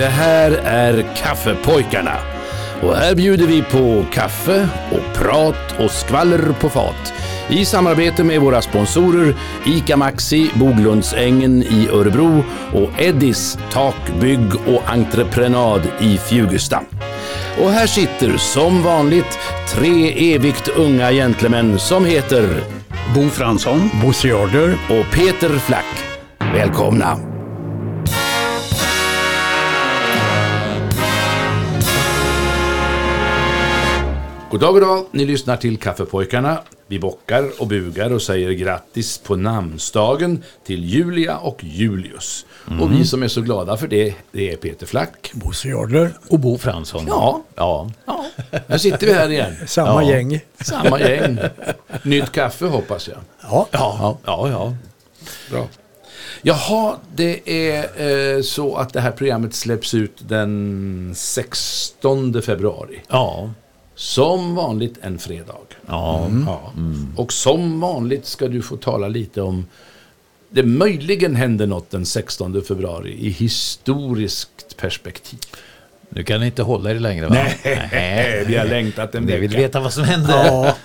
Det 0.00 0.08
här 0.08 0.50
är 0.64 1.14
Kaffepojkarna. 1.16 2.16
Och 2.82 2.96
här 2.96 3.14
bjuder 3.14 3.46
vi 3.46 3.62
på 3.62 4.04
kaffe 4.12 4.68
och 4.90 5.18
prat 5.18 5.74
och 5.78 5.90
skvaller 5.90 6.52
på 6.60 6.68
fat. 6.68 7.12
I 7.48 7.64
samarbete 7.64 8.24
med 8.24 8.40
våra 8.40 8.62
sponsorer 8.62 9.34
ICA 9.66 9.96
Maxi, 9.96 10.50
Boglundsängen 10.54 11.62
i 11.62 11.88
Örebro 11.92 12.44
och 12.72 13.00
Eddis 13.00 13.58
Takbygg 13.72 14.54
och 14.66 14.82
Entreprenad 14.90 15.82
i 16.00 16.18
Fjugesta. 16.18 16.82
Och 17.62 17.70
här 17.70 17.86
sitter 17.86 18.36
som 18.36 18.82
vanligt 18.82 19.38
tre 19.68 20.34
evigt 20.34 20.68
unga 20.68 21.10
gentlemän 21.10 21.78
som 21.78 22.04
heter 22.04 22.64
Bo 23.14 23.28
Fransson. 23.28 23.90
Bosse 24.04 24.28
Jarder. 24.28 24.78
och 24.88 25.12
Peter 25.12 25.58
Flack. 25.58 26.04
Välkomna! 26.54 27.29
God 34.50 34.60
dag, 34.60 34.72
god 34.74 34.82
dag. 34.82 35.06
Ni 35.10 35.24
lyssnar 35.26 35.56
till 35.56 35.78
Kaffepojkarna. 35.78 36.60
Vi 36.86 36.98
bockar 36.98 37.50
och 37.60 37.66
bugar 37.66 38.12
och 38.12 38.22
säger 38.22 38.50
grattis 38.50 39.18
på 39.18 39.36
namnsdagen 39.36 40.42
till 40.66 40.84
Julia 40.84 41.38
och 41.38 41.64
Julius. 41.64 42.46
Och 42.80 42.92
vi 42.92 43.04
som 43.06 43.22
är 43.22 43.28
så 43.28 43.40
glada 43.40 43.76
för 43.76 43.88
det, 43.88 44.14
det 44.32 44.52
är 44.52 44.56
Peter 44.56 44.86
Flack. 44.86 45.30
Bosse 45.34 45.68
Jarder. 45.68 46.10
Och 46.28 46.38
Bo 46.38 46.58
Fransson. 46.58 47.04
Ja, 47.08 47.42
Ja. 47.54 47.90
ja. 48.06 48.24
Här 48.68 48.78
sitter 48.78 49.06
vi 49.06 49.12
här 49.12 49.28
igen. 49.30 49.54
Samma 49.66 50.02
Ja. 50.04 50.10
gäng. 50.10 50.40
Samma 50.60 51.00
gäng. 51.00 51.38
Nytt 52.02 52.32
kaffe 52.32 52.64
hoppas 52.66 53.08
jag. 53.08 53.18
Ja. 53.42 53.66
Ja, 53.70 54.18
ja, 54.24 54.48
ja. 54.50 54.74
Bra. 55.50 55.66
Jaha, 56.42 56.96
det 57.14 57.50
är 57.70 58.36
eh, 58.36 58.42
så 58.42 58.76
att 58.76 58.92
det 58.92 59.00
här 59.00 59.10
programmet 59.10 59.54
släpps 59.54 59.94
ut 59.94 60.16
den 60.28 61.12
16 61.16 62.42
februari. 62.42 63.00
Ja. 63.08 63.50
Som 64.00 64.54
vanligt 64.54 64.98
en 65.02 65.18
fredag. 65.18 65.54
Ja. 65.86 66.28
Ja. 66.46 66.72
Och 67.16 67.32
som 67.32 67.80
vanligt 67.80 68.26
ska 68.26 68.48
du 68.48 68.62
få 68.62 68.76
tala 68.76 69.08
lite 69.08 69.42
om 69.42 69.66
det 70.50 70.62
möjligen 70.62 71.36
hände 71.36 71.66
något 71.66 71.90
den 71.90 72.06
16 72.06 72.62
februari 72.62 73.12
i 73.26 73.30
historiskt 73.30 74.76
perspektiv. 74.76 75.38
Nu 76.08 76.22
kan 76.24 76.40
ni 76.40 76.46
inte 76.46 76.62
hålla 76.62 76.90
er 76.90 76.94
längre 76.94 77.26
va? 77.26 77.34
Nej, 77.62 78.44
vi 78.46 78.56
har 78.56 78.64
längtat 78.66 79.14
en 79.14 79.22
Ni 79.24 79.36
vill 79.38 79.50
vecka. 79.50 79.62
veta 79.62 79.80
vad 79.80 79.92
som 79.92 80.04
hände 80.04 80.28
Ja. 80.32 80.76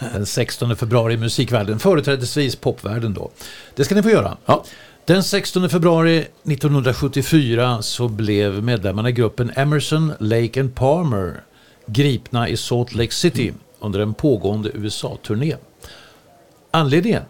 den 0.12 0.26
16 0.26 0.76
februari 0.76 1.14
i 1.14 1.16
musikvärlden, 1.16 1.78
företrädesvis 1.78 2.56
popvärlden 2.56 3.14
då. 3.14 3.30
Det 3.74 3.84
ska 3.84 3.94
ni 3.94 4.02
få 4.02 4.10
göra. 4.10 4.36
Ja. 4.46 4.64
Den 5.04 5.22
16 5.22 5.68
februari 5.70 6.18
1974 6.18 7.82
så 7.82 8.08
blev 8.08 8.62
medlemmarna 8.62 9.08
i 9.08 9.12
gruppen 9.12 9.52
Emerson, 9.56 10.12
Lake 10.20 10.60
and 10.60 10.74
Palmer 10.74 11.40
gripna 11.88 12.48
i 12.48 12.56
Salt 12.56 12.94
Lake 12.94 13.14
City 13.14 13.52
under 13.80 14.00
en 14.00 14.14
pågående 14.14 14.70
USA-turné. 14.74 15.56
Anledningen? 16.70 17.22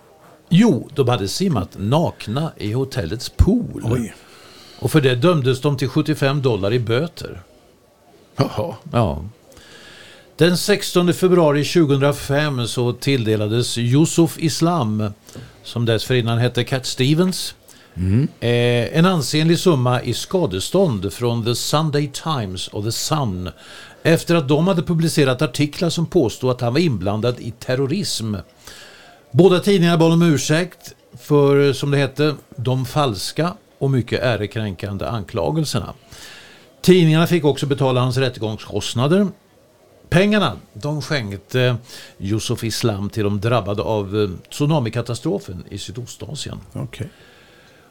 Jo, 0.48 0.89
de 0.95 1.09
hade 1.09 1.28
simmat 1.28 1.69
nakna 1.77 2.53
i 2.56 2.72
hotellets 2.72 3.28
pool. 3.28 3.82
Oj. 3.84 4.15
Och 4.78 4.91
för 4.91 5.00
det 5.00 5.15
dömdes 5.15 5.60
de 5.60 5.77
till 5.77 5.88
75 5.88 6.43
dollar 6.43 6.72
i 6.72 6.78
böter. 6.78 7.41
Jaha. 8.37 8.75
Ja. 8.93 9.25
Den 10.37 10.56
16 10.56 11.15
februari 11.15 11.65
2005 11.65 12.66
så 12.66 12.93
tilldelades 12.93 13.78
Yusuf 13.78 14.38
Islam, 14.38 15.12
som 15.62 15.84
dessförinnan 15.84 16.38
hette 16.38 16.65
Cat 16.65 16.87
Stevens, 16.87 17.55
eh, 18.41 18.99
en 18.99 19.06
ansenlig 19.06 19.59
summa 19.59 20.03
i 20.03 20.15
skadestånd 20.15 21.12
från 21.12 21.44
The 21.44 21.55
Sunday 21.55 22.11
Times 22.12 22.69
och 22.69 22.84
The 22.84 22.93
Sun 22.93 23.50
efter 24.03 24.34
att 24.34 24.48
de 24.48 24.66
hade 24.66 24.82
publicerat 24.82 25.42
artiklar 25.42 25.91
som 25.91 26.06
påstod 26.06 26.50
att 26.50 26.60
han 26.60 26.72
var 26.72 26.81
inblandad 26.81 27.41
i 27.41 27.50
terrorism. 27.50 28.34
Båda 29.31 29.60
tidningarna 29.60 29.98
bad 29.98 30.12
om 30.12 30.22
ursäkt 30.22 30.94
för, 31.19 31.72
som 31.72 31.91
det 31.91 31.98
hette, 31.98 32.34
de 32.56 32.87
falska 32.87 33.54
och 33.78 33.91
mycket 33.91 34.22
ärekränkande 34.22 35.06
anklagelserna. 35.06 35.94
Tidningarna 36.81 37.26
fick 37.26 37.44
också 37.44 37.66
betala 37.66 38.00
hans 38.00 38.16
rättegångskostnader. 38.16 39.26
Pengarna 40.08 40.56
de 40.72 41.03
skänkte 41.03 41.76
Yusuf 42.19 42.64
Islam 42.64 43.10
till 43.10 43.25
de 43.25 43.41
drabbade 43.41 43.82
av 43.82 44.16
eh, 44.22 44.50
tsunamikatastrofen 44.50 45.64
i 45.70 45.78
Sydostasien. 45.78 46.60
Okej. 46.72 47.10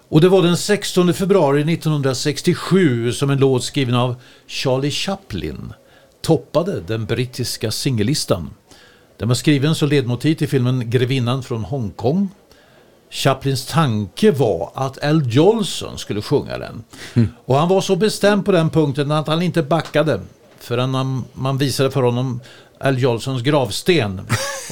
Och 0.09 0.22
det 0.22 0.29
var 0.29 0.41
den 0.41 0.57
16 0.57 1.13
februari 1.13 1.73
1967 1.73 3.12
som 3.12 3.29
en 3.29 3.38
låt 3.38 3.63
skriven 3.63 3.96
av 3.96 4.16
Charlie 4.47 4.91
Chaplin 4.91 5.73
toppade 6.22 6.81
den 6.81 7.05
brittiska 7.05 7.72
singellistan. 7.72 8.50
Den 9.17 9.28
var 9.28 9.35
skriven 9.35 9.75
som 9.75 9.89
ledmotiv 9.89 10.35
till 10.35 10.50
filmen 10.50 10.89
Grevinnan 10.89 11.44
från 11.44 11.63
Hongkong. 11.63 12.29
Chaplins 13.09 13.66
tanke 13.66 14.31
var 14.31 14.72
att 14.75 15.03
Al 15.03 15.22
Jolson 15.25 15.97
skulle 15.97 16.22
sjunga 16.22 16.57
den. 16.57 16.83
Och 17.45 17.55
han 17.55 17.69
var 17.69 17.81
så 17.81 17.95
bestämd 17.95 18.45
på 18.45 18.51
den 18.51 18.69
punkten 18.69 19.11
att 19.11 19.28
han 19.28 19.41
inte 19.41 19.63
backade 19.63 20.22
förrän 20.59 21.23
man 21.33 21.57
visade 21.57 21.91
för 21.91 22.01
honom 22.01 22.39
Al 22.79 22.99
Jolsons 22.99 23.41
gravsten 23.41 24.22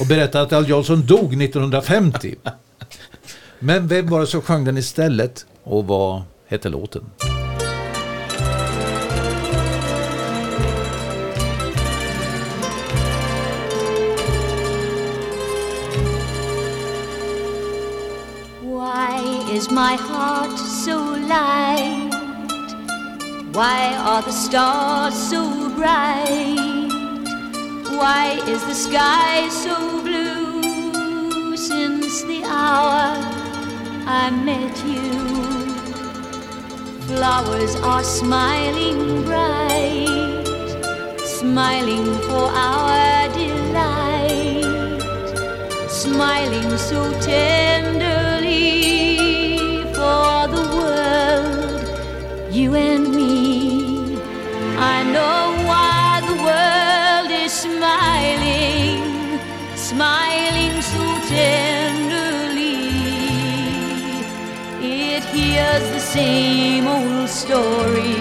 och 0.00 0.06
berättade 0.06 0.44
att 0.44 0.52
Al 0.52 0.68
Jolson 0.68 1.06
dog 1.06 1.42
1950. 1.42 2.34
Men 3.58 3.88
vem 3.88 4.06
var 4.06 4.20
det 4.20 4.26
som 4.26 4.42
sjöng 4.42 4.64
den 4.64 4.78
istället? 4.78 5.46
Och 5.62 5.86
vad 5.86 6.22
hette 6.48 6.68
låten? 6.68 7.04
Is 19.66 19.72
my 19.72 19.96
heart 19.96 20.58
so 20.58 20.96
light? 21.28 22.10
Why 23.52 23.94
are 23.96 24.22
the 24.22 24.32
stars 24.32 25.14
so 25.14 25.70
bright? 25.70 26.90
Why 28.00 28.40
is 28.46 28.62
the 28.64 28.74
sky 28.74 29.48
so 29.48 29.76
blue 30.02 31.56
since 31.56 32.22
the 32.22 32.42
hour 32.44 33.18
I 34.06 34.30
met 34.48 34.76
you? 34.94 35.12
Flowers 37.08 37.74
are 37.76 38.04
smiling 38.04 39.24
bright, 39.24 40.46
smiling 41.38 42.06
for 42.28 42.46
our 42.68 43.28
delight 43.34 44.66
smiling 45.88 46.76
so 46.76 47.00
tenderly 47.20 48.95
you 52.66 52.74
and 52.74 53.06
me. 53.14 54.18
I 54.94 54.96
know 55.14 55.42
why 55.68 56.20
the 56.30 56.36
world 56.46 57.30
is 57.44 57.52
smiling, 57.66 59.02
smiling 59.76 60.74
so 60.92 61.04
tenderly. 61.36 62.80
It 65.14 65.22
hears 65.36 65.86
the 65.96 66.04
same 66.16 66.84
old 66.96 67.28
story 67.28 68.18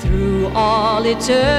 through 0.00 0.40
all 0.48 1.02
eternity. 1.16 1.52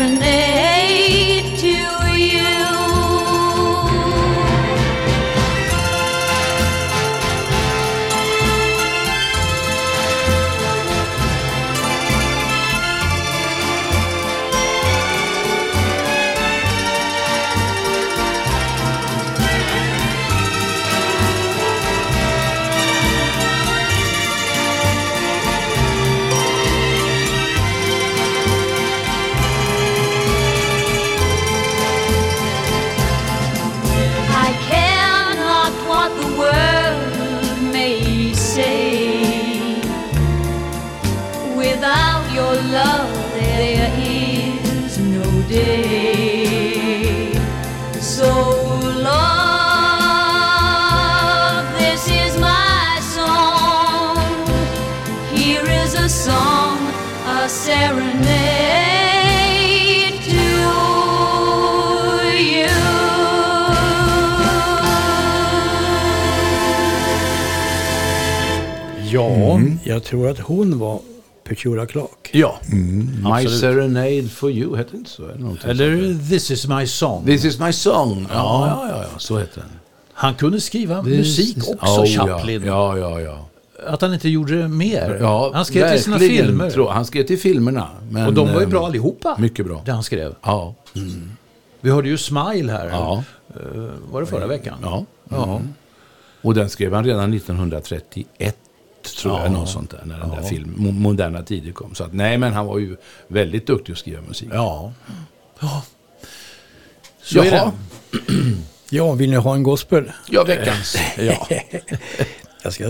different. 0.00 0.79
Jag 69.90 70.04
tror 70.04 70.28
att 70.28 70.38
hon 70.38 70.78
var 70.78 71.00
Petula 71.44 71.86
Clark. 71.86 72.30
Ja, 72.32 72.58
My 73.22 73.30
Absolut. 73.30 73.60
Serenade 73.60 74.28
for 74.28 74.50
you, 74.50 74.76
hette 74.76 74.96
inte 74.96 75.10
så? 75.10 75.28
Eller, 75.28 75.68
eller 75.68 76.28
This 76.28 76.50
is 76.50 76.66
my 76.66 76.86
song. 76.86 77.24
This 77.26 77.44
is 77.44 77.58
my 77.58 77.72
song. 77.72 78.26
Ja, 78.32 78.66
ja, 78.66 78.88
ja, 78.90 79.02
ja 79.12 79.18
så 79.18 79.38
heter 79.38 79.60
den. 79.60 79.70
Han 80.12 80.34
kunde 80.34 80.60
skriva 80.60 81.02
This 81.02 81.16
musik 81.18 81.56
is- 81.56 81.68
också, 81.68 82.00
Oh, 82.00 82.06
Chaplin. 82.06 82.62
Ja, 82.66 82.98
ja, 82.98 83.20
ja. 83.20 83.46
Att 83.86 84.00
han 84.02 84.14
inte 84.14 84.28
gjorde 84.28 84.68
mer. 84.68 85.18
ja 85.20 85.50
han 85.54 85.64
skrev 85.64 85.90
till 85.92 86.02
sina 86.04 86.18
filmer. 86.18 86.70
tror- 86.70 86.88
han 86.90 87.04
skrev 87.06 87.26
till 87.26 87.38
filmerna. 87.38 87.88
Men, 88.10 88.26
och 88.26 88.32
de 88.34 88.46
var 88.52 88.60
ju 88.60 88.64
ehm, 88.64 88.70
bra 88.70 88.86
allihopa. 88.86 89.36
Mycket 89.38 89.66
bra. 89.66 89.82
Det 89.84 89.92
han 89.92 90.02
skrev. 90.02 90.34
Ja. 90.42 90.74
Vi 91.80 91.90
hörde 91.90 92.08
ju 92.08 92.18
Smile 92.18 92.72
här. 92.72 92.86
Ja. 92.88 93.24
Eh, 93.54 93.82
var 94.10 94.20
det 94.20 94.26
förra 94.26 94.46
veckan? 94.46 94.78
ja. 94.82 95.04
Ja. 95.28 95.60
Och 96.42 96.54
den 96.54 96.70
skrev 96.70 96.92
han 96.94 97.04
redan 97.04 97.34
1931, 97.34 98.56
tror 99.02 99.38
jag, 99.38 99.46
Ja. 99.46 99.50
något 99.52 99.68
sånt 99.68 99.90
där, 99.90 100.02
när 100.04 100.18
den 100.18 100.30
där 100.30 100.36
Ja. 100.42 100.48
film, 100.48 100.74
Mo- 100.78 100.92
Moderna 100.92 101.42
Tider 101.42 101.72
kom. 101.72 101.94
Så 101.94 102.04
att, 102.04 102.12
nej, 102.12 102.38
men 102.38 102.52
han 102.52 102.66
var 102.66 102.78
ju 102.78 102.96
väldigt 103.28 103.66
duktig 103.66 103.92
att 103.92 103.98
skriva 103.98 104.22
musik. 104.22 104.48
Ja. 104.52 104.92
ja. 105.60 105.82
Så 107.22 107.40
är 107.40 107.44
Jaha. 107.44 107.72
det. 108.10 108.18
Ja, 108.92 109.12
vill 109.12 109.30
ni 109.30 109.36
ha 109.36 109.54
en 109.54 109.62
gospel? 109.62 110.12
Ja, 110.28 110.44
veckans. 110.44 110.96
Ja. 111.18 111.48
Jag 112.62 112.72
ska 112.72 112.84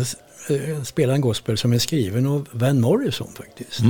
eh, 0.55 0.83
spela 0.85 1.15
en 1.15 1.21
gospel 1.21 1.59
som 1.59 1.73
är 1.73 1.79
skriven 1.79 2.27
av 2.27 2.49
Van 2.53 2.81
Morrison 2.81 3.29
faktiskt. 3.37 3.81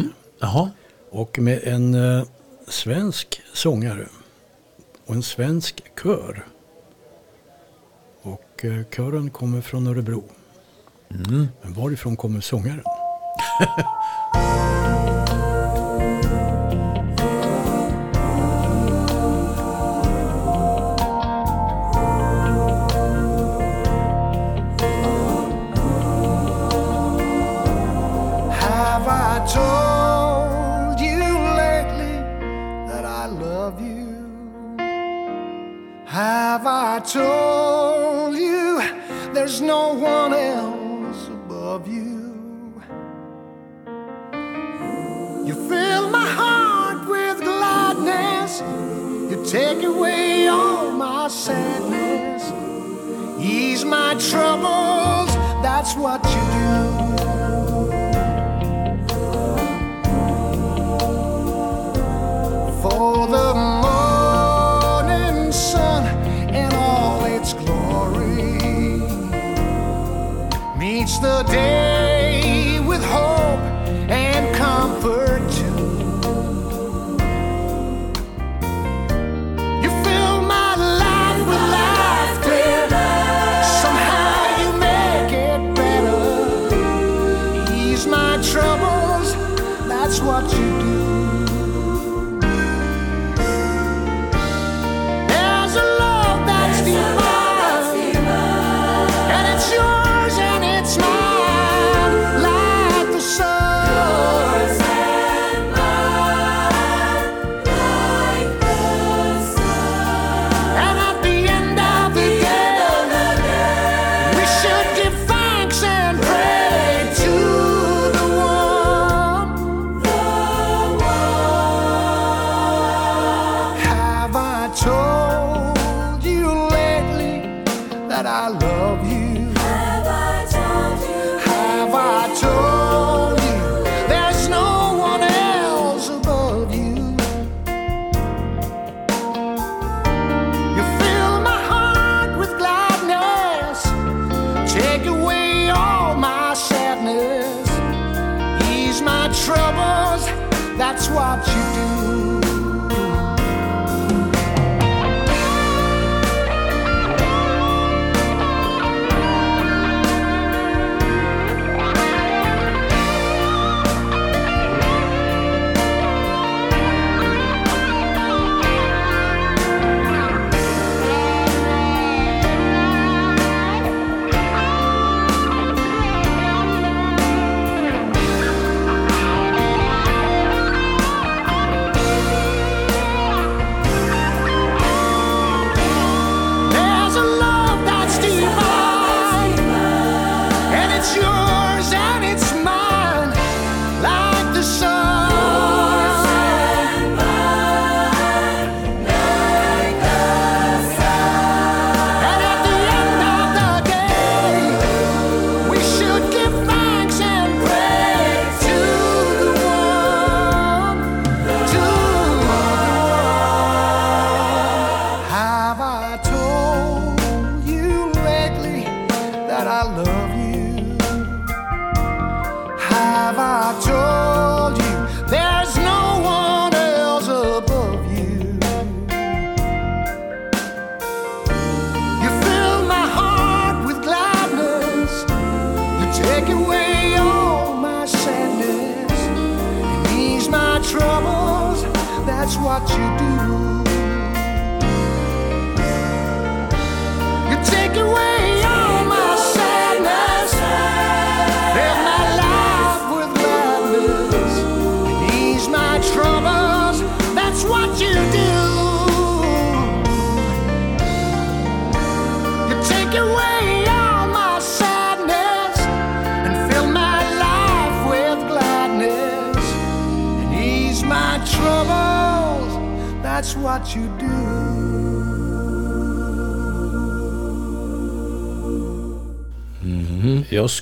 Jaha. 0.41 0.71
Och 1.11 1.39
med 1.39 1.61
en 1.65 1.95
eh, 1.95 2.25
svensk 2.69 3.41
sångare 3.53 4.07
och 5.07 5.15
en 5.15 5.23
svensk 5.23 5.83
kör. 6.03 6.47
Och 8.23 8.65
eh, 8.65 8.83
kören 8.97 9.31
kommer 9.31 9.61
från 9.61 9.87
Örebro. 9.87 10.25
Mm. 11.15 11.49
Men 11.63 11.73
varifrån 11.73 12.17
kommer 12.17 12.41
sångaren? 12.41 12.85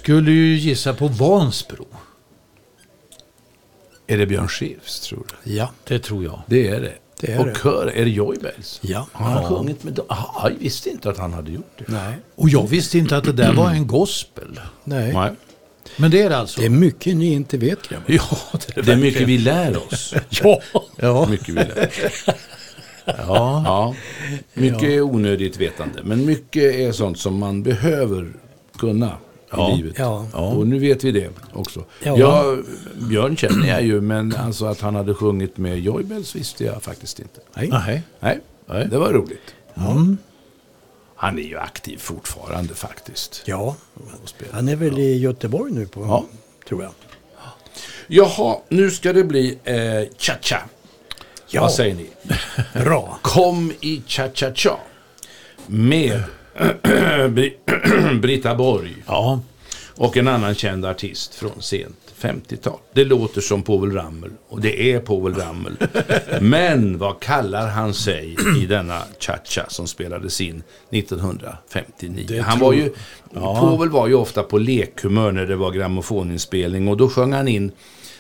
skulle 0.09 0.31
ju 0.31 0.57
gissa 0.57 0.95
på 0.95 1.09
Vansbro. 1.09 1.87
Är 4.07 4.19
det 4.19 4.27
Björn 4.27 4.49
Skifs, 4.49 5.01
tror 5.01 5.27
du? 5.45 5.53
Ja, 5.53 5.71
Det 5.85 5.99
tror 5.99 6.25
jag. 6.25 6.43
Det 6.47 6.69
är 6.69 6.81
det. 6.81 6.95
Det 7.21 7.33
är 7.33 7.41
och 7.41 7.47
det. 7.47 7.55
kör, 7.63 7.87
är 7.95 8.05
det 8.05 8.11
Joy 8.11 8.37
Bells? 8.39 8.79
Ja. 8.83 9.07
Han 9.13 9.33
har 9.33 9.43
sjungit 9.57 9.85
med 9.85 9.93
dem. 9.93 10.07
Aha, 10.09 10.49
jag 10.51 10.59
visste 10.59 10.91
inte 10.91 11.11
att 11.11 11.19
han 11.19 11.33
hade 11.33 11.53
gjort 11.53 11.73
det. 11.79 11.85
nej, 11.89 12.15
Och 12.35 12.49
jag 12.49 12.67
visste 12.69 12.99
inte 12.99 13.17
att 13.17 13.25
det 13.25 13.33
där 13.33 13.53
var 13.53 13.71
en 13.71 13.87
gospel. 13.87 14.61
nej. 14.85 15.13
Nej. 15.13 15.33
Men 15.97 16.11
det 16.11 16.23
är 16.23 16.31
det 16.31 16.37
alltså? 16.37 16.61
Det 16.61 16.67
är 16.67 16.71
mycket 16.71 17.17
ni 17.17 17.33
inte 17.33 17.59
vet 17.59 17.89
grabbar. 17.89 18.05
Ja, 18.07 18.39
det 18.67 18.77
är, 18.77 18.83
Det 18.83 18.93
är 18.93 18.97
mycket 18.97 19.29
vi 19.29 19.39
lär 19.39 19.77
oss. 19.87 20.15
Ja. 20.29 20.61
ja. 20.97 21.27
Mycket 21.29 21.49
vi 21.49 21.53
lär 21.53 21.89
oss. 21.89 22.25
ja. 23.05 23.63
Ja, 23.67 23.95
mycket 24.55 24.83
är 24.83 25.01
onödigt 25.03 25.57
vetande. 25.57 26.01
Men 26.05 26.25
mycket 26.25 26.75
är 26.75 26.93
sånt 26.93 27.19
som 27.19 27.39
man 27.39 27.63
behöver 27.63 28.33
kunna 28.79 29.13
Ja. 29.51 29.73
i 29.73 29.77
livet. 29.77 29.95
Ja. 29.99 30.27
Och 30.33 30.67
nu 30.67 30.79
vet 30.79 31.05
vi 31.05 31.13
det 31.13 31.31
också. 31.53 31.85
Ja. 32.03 32.19
Jag, 32.19 32.65
Björn 33.09 33.37
känner 33.37 33.69
jag 33.69 33.83
ju, 33.83 34.01
men 34.01 34.37
alltså 34.37 34.67
att 34.67 34.81
han 34.81 34.95
hade 34.95 35.15
sjungit 35.15 35.57
med 35.57 35.79
Joy 35.81 36.03
Bells 36.03 36.37
visste 36.37 36.65
jag 36.65 36.83
faktiskt 36.83 37.19
inte. 37.19 37.41
Nej. 37.55 37.69
Nej. 37.69 38.03
Nej, 38.21 38.41
Nej. 38.67 38.87
det 38.91 38.99
var 38.99 39.13
roligt. 39.13 39.55
Mm. 39.75 40.19
Han 41.17 41.39
är 41.39 41.43
ju 41.43 41.59
aktiv 41.59 41.97
fortfarande 41.99 42.75
faktiskt. 42.75 43.43
Ja, 43.45 43.77
han 44.51 44.69
är 44.69 44.77
väl 44.77 44.99
i 44.99 45.19
Göteborg 45.19 45.73
nu 45.73 45.87
på, 45.87 46.01
Ja. 46.01 46.25
tror 46.69 46.83
jag. 46.83 46.93
Jaha, 48.07 48.57
nu 48.69 48.91
ska 48.91 49.13
det 49.13 49.25
bli 49.25 49.59
eh, 49.65 49.77
cha-cha. 50.19 50.63
Ja. 51.49 51.61
Vad 51.61 51.73
säger 51.73 51.95
ni? 51.95 52.07
Bra. 52.85 53.19
Kom 53.23 53.73
i 53.81 54.03
cha-cha-cha. 54.07 54.77
Med 55.67 56.23
Britta 58.21 58.55
Borg. 58.55 58.97
Ja. 59.07 59.41
Och 59.95 60.17
en 60.17 60.29
annan 60.29 60.55
känd 60.55 60.85
artist 60.87 61.35
från 61.35 61.63
sent 61.63 61.97
50-tal. 62.21 62.79
Det 62.93 63.05
låter 63.05 63.41
som 63.41 63.63
Povel 63.63 63.93
Ramel 63.93 64.31
och 64.49 64.61
det 64.61 64.93
är 64.93 65.01
Povel 65.01 65.35
Ramel. 65.35 65.77
Men 66.41 66.99
vad 66.99 67.21
kallar 67.21 67.69
han 67.69 67.95
sig 67.95 68.37
i 68.63 68.67
denna 68.67 69.03
cha-cha 69.19 69.65
som 69.69 69.87
spelades 69.87 70.41
in 70.41 70.63
1959? 70.91 72.25
Det 72.29 72.39
han 72.41 72.59
var 72.59 72.73
ju, 72.73 72.93
Ja. 73.35 73.61
Povel 73.61 73.89
var 73.89 74.09
ju 74.09 74.15
ofta 74.15 74.43
på 74.43 74.59
lekhumör 74.59 75.33
när 75.33 75.47
det 75.47 75.57
var 75.57 75.71
grammofoninspelning 75.73 76.89
och 76.89 76.97
då 76.97 77.09
sjöng 77.09 77.33
han 77.33 77.49
in 77.49 77.73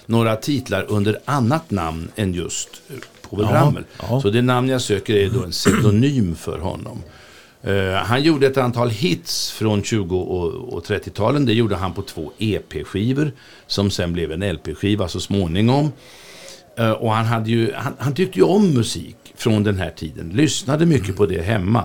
några 0.07 0.37
titlar 0.37 0.85
under 0.89 1.19
annat 1.25 1.71
namn 1.71 2.09
än 2.17 2.35
just 2.35 2.69
Povel 3.23 3.47
Ja, 3.51 3.55
Ramel. 3.57 3.85
ja. 4.09 4.21
Så 4.21 4.31
det 4.31 4.43
namn 4.43 4.69
jag 4.69 4.81
söker 4.81 5.15
är 5.15 5.31
då 5.31 5.45
en 5.45 5.51
pseudonym 5.51 6.35
för 6.37 6.59
honom. 6.59 7.03
Eh, 7.63 7.93
han 7.95 8.23
gjorde 8.23 8.47
ett 8.47 8.57
antal 8.57 8.91
hits 8.91 9.51
från 9.53 9.83
20 9.83 10.19
och, 10.19 10.75
och 10.75 10.85
30-talen. 10.85 11.47
Det 11.47 11.53
gjorde 11.53 11.77
han 11.77 11.93
på 11.93 12.03
två 12.03 12.33
EP-skivor 12.39 13.33
som 13.67 13.91
sen 13.91 14.13
blev 14.13 14.33
en 14.33 14.43
LP-skiva 14.55 15.09
så 15.09 15.21
småningom. 15.21 15.93
Eh, 16.79 16.91
och 16.91 17.13
han, 17.13 17.27
hade 17.27 17.51
ju, 17.51 17.73
han, 17.75 17.93
han 17.99 18.15
tyckte 18.15 18.39
ju 18.39 18.45
om 18.45 18.75
musik 18.75 19.17
från 19.37 19.65
den 19.65 19.79
här 19.79 19.91
tiden. 19.91 20.29
Lyssnade 20.29 20.87
mycket 20.87 21.17
på 21.17 21.27
det 21.27 21.43
hemma. 21.43 21.85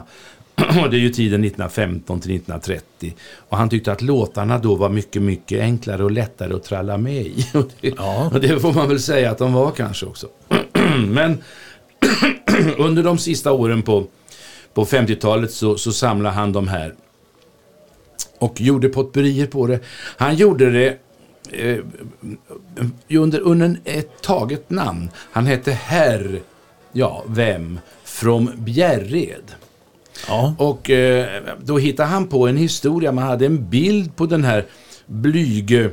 Det 0.92 0.98
är 0.98 1.00
ju 1.00 1.10
tiden 1.10 1.44
1915 1.44 2.20
till 2.20 2.32
1930. 2.32 3.13
Och 3.50 3.58
han 3.58 3.70
tyckte 3.70 3.92
att 3.92 4.01
låtarna 4.01 4.58
då 4.58 4.75
var 4.75 4.89
mycket, 4.89 5.22
mycket 5.22 5.62
enklare 5.62 6.03
och 6.03 6.12
lättare 6.12 6.53
att 6.53 6.63
tralla 6.63 6.98
med 6.98 7.22
i. 7.25 7.46
Och 7.53 7.70
det, 7.82 7.94
Ja. 7.98 8.30
och 8.34 8.39
det 8.39 8.60
får 8.60 8.74
man 8.74 8.88
väl 8.89 9.00
säga 9.00 9.32
att 9.32 9.38
de 9.38 9.53
var 9.53 9.72
kanske 9.72 10.06
också. 10.06 10.27
Men 11.08 11.38
under 12.77 13.03
de 13.03 13.18
sista 13.18 13.51
åren 13.51 13.82
på, 13.82 14.06
på 14.74 14.86
50-talet 14.86 15.51
så, 15.51 15.77
så 15.77 15.94
samlade 15.94 16.36
han 16.36 16.53
de 16.53 16.68
här 16.68 16.96
och 18.39 18.62
gjorde 18.62 18.89
potpurrier 18.89 19.48
på 19.48 19.68
det. 19.68 19.80
Han 20.18 20.36
gjorde 20.36 20.72
det 20.72 20.98
eh, 21.51 21.77
under, 23.10 23.39
under 23.39 23.77
ett 23.86 24.22
taget 24.22 24.70
namn. 24.70 25.10
Han 25.15 25.46
hette 25.46 25.72
Herr, 25.72 26.42
ja, 26.92 27.24
vem, 27.27 27.80
från 28.03 28.51
Bjärred. 28.58 29.51
Ja. 30.27 30.56
Och 30.58 30.89
eh, 30.89 31.44
då 31.63 31.77
hittade 31.77 32.10
han 32.10 32.27
på 32.27 32.48
en 32.48 32.58
historia. 32.58 33.12
Man 33.12 33.24
hade 33.24 33.46
en 33.46 33.70
bild 33.70 34.15
på 34.15 34.25
den 34.25 34.44
här 34.44 34.65
blyge 35.06 35.92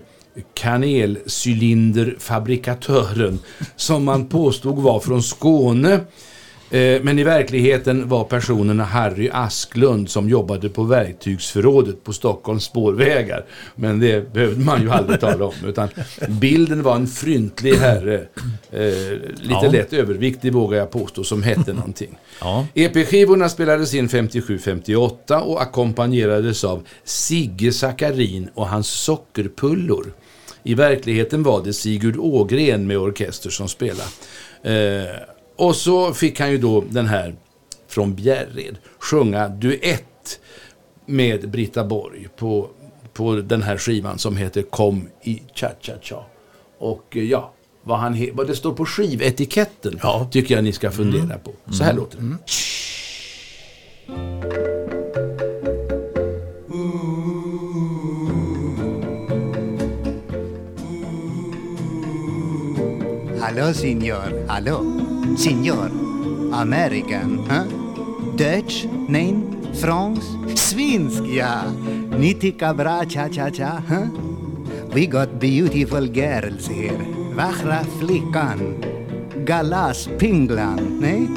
kanelcylinderfabrikatören 0.55 3.39
som 3.77 4.05
man 4.05 4.27
påstod 4.27 4.79
var 4.79 5.01
från 5.01 5.23
Skåne. 5.23 6.01
Eh, 6.73 7.03
men 7.03 7.19
i 7.19 7.25
verkligheten 7.25 8.09
var 8.09 8.25
personen 8.25 8.81
Harry 8.81 9.31
Asklund 9.33 10.11
som 10.11 10.29
jobbade 10.29 10.69
på 10.69 10.83
verktygsförrådet 10.83 12.05
på 12.05 12.12
Stockholms 12.12 12.65
spårvägar. 12.65 13.45
Men 13.75 14.00
det 14.00 14.33
behövde 14.33 14.65
man 14.65 14.83
ju 14.83 14.91
aldrig 14.91 15.21
tala 15.27 15.45
om. 15.45 15.55
Utan 15.67 15.89
bilden 16.29 16.83
var 16.83 16.97
en 16.97 17.07
fryntlig 17.07 17.75
herre, 17.75 18.15
eh, 18.73 18.81
lite 19.37 19.55
Ja. 19.62 19.71
lätt 19.73 19.93
överviktig 19.93 20.53
vågar 20.53 20.79
jag 20.79 20.91
påstå, 20.91 21.25
som 21.25 21.43
hette 21.43 21.73
någonting. 21.73 22.19
Ja. 22.41 22.67
EP-skivorna 22.75 23.49
spelades 23.49 23.95
in 23.95 24.09
57-58 24.09 25.39
och 25.41 25.62
ackompanjerades 25.62 26.65
av 26.65 26.83
Sigge 27.05 27.73
Sakarin 27.73 28.49
och 28.55 28.69
hans 28.69 28.89
sockerpullor. 28.89 30.12
I 30.62 30.75
verkligheten 30.75 31.43
var 31.43 31.65
det 31.65 31.73
Sigurd 31.73 32.17
Ågren 32.19 32.87
med 32.87 32.99
orkester 32.99 33.50
som 33.50 33.69
spelade. 33.69 34.09
Eh, 34.62 35.15
och 35.61 35.76
så 35.76 36.14
fick 36.14 36.40
han 36.40 36.50
ju 36.50 36.59
då 36.59 36.85
den 36.90 37.07
här 37.07 37.35
från 37.88 38.14
Bjärred 38.14 38.79
sjunga 38.99 39.49
duett 39.49 40.40
med 41.07 41.50
Britta 41.50 41.85
Borg 41.85 42.29
på, 42.37 42.69
på 43.12 43.35
den 43.35 43.62
här 43.62 43.76
skivan 43.79 44.19
som 44.19 44.37
heter 44.37 44.62
Kom 44.62 45.09
i 45.23 45.43
cha-cha-cha. 45.55 46.25
Och 46.79 47.17
eh, 47.17 47.25
ja, 47.25 47.52
vad, 47.83 47.99
han 47.99 48.14
he- 48.14 48.31
vad 48.35 48.47
det 48.47 48.55
står 48.57 48.73
på 48.73 48.87
skivetiketten 48.87 49.99
Ja. 50.02 50.29
tycker 50.33 50.55
jag 50.55 50.64
ni 50.64 50.73
ska 50.73 50.90
fundera 50.90 51.38
på. 51.38 51.52
Så 51.73 51.85
här 51.85 51.93
låter 51.95 52.19
det. 52.19 52.37
Hallo, 63.40 63.73
Signor. 63.75 64.47
Hallo. 64.49 65.20
Signor. 65.37 65.91
American, 66.53 67.39
huh? 67.49 67.65
Dutch? 68.37 68.87
Nein? 69.09 69.57
France? 69.81 70.25
Svensk, 70.55 71.25
ja. 71.27 71.65
Nitika 72.19 72.75
bra 72.75 73.05
cha-cha-cha, 73.05 73.81
huh? 73.89 74.07
We 74.95 75.07
got 75.07 75.39
beautiful 75.39 76.07
girls 76.09 76.67
here. 76.67 76.99
Vackra 77.35 77.85
flickan. 77.99 78.59
Galas 79.45 80.09
Pinglan, 80.19 80.99
nej? 81.01 81.29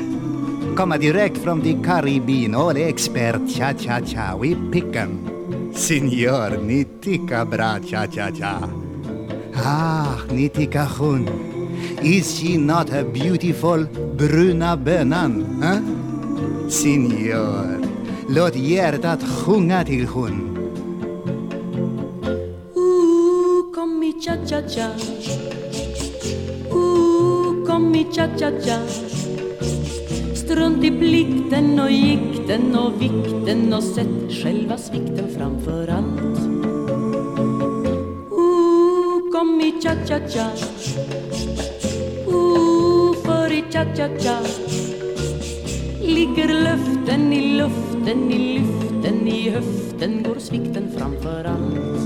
Komma 0.76 0.98
direkt 0.98 1.38
från 1.38 1.62
the 1.62 1.74
Caribbean, 1.84 2.56
all 2.56 2.78
expert 2.78 3.42
cha-cha-cha. 3.50 4.36
We 4.36 4.56
pickan. 4.72 5.30
Signor, 5.74 6.58
nitika 6.58 7.46
bra 7.46 7.80
cha-cha-cha. 7.80 8.70
Ah, 9.56 10.18
Nitika 10.32 10.84
hon. 10.98 11.53
Is 12.06 12.38
she 12.38 12.58
not 12.58 12.90
a 12.90 13.04
beautiful 13.04 13.86
bruna 14.18 14.76
bönan? 14.76 15.64
Eh? 15.64 15.80
Signor, 16.70 17.80
låt 18.30 18.56
hjärtat 18.56 19.24
sjunga 19.24 19.86
till 19.86 20.06
hon. 20.08 20.58
Ooh, 22.76 23.74
kom 23.76 24.04
i 24.04 24.14
cha-cha-cha. 24.22 24.90
Ooh, 26.72 27.66
kom 27.66 27.96
i 27.96 28.06
cha-cha-cha. 28.12 28.80
Strunt 30.36 30.84
i 30.84 30.92
plikten 30.92 31.80
och 31.80 31.92
gikten 31.92 32.76
och 32.76 33.02
vikten 33.02 33.74
och 33.74 33.84
sätt 33.84 34.32
själva 34.44 34.78
svikten 34.78 35.28
framför 35.38 35.88
allt. 35.88 36.40
Ooh, 38.32 39.32
kom 39.32 39.62
i 39.62 39.82
cha-cha-cha. 39.82 40.48
Cha-cha-cha. 43.74 44.38
Ligger 46.01 46.48
löften 46.48 47.34
i 47.34 47.58
luften, 47.58 48.32
i 48.32 48.38
lyften, 48.38 49.27
i 49.27 49.50
höften 49.50 50.24
går 50.24 50.39
svikten 50.39 50.92
framför 50.98 51.46
allt. 51.46 52.00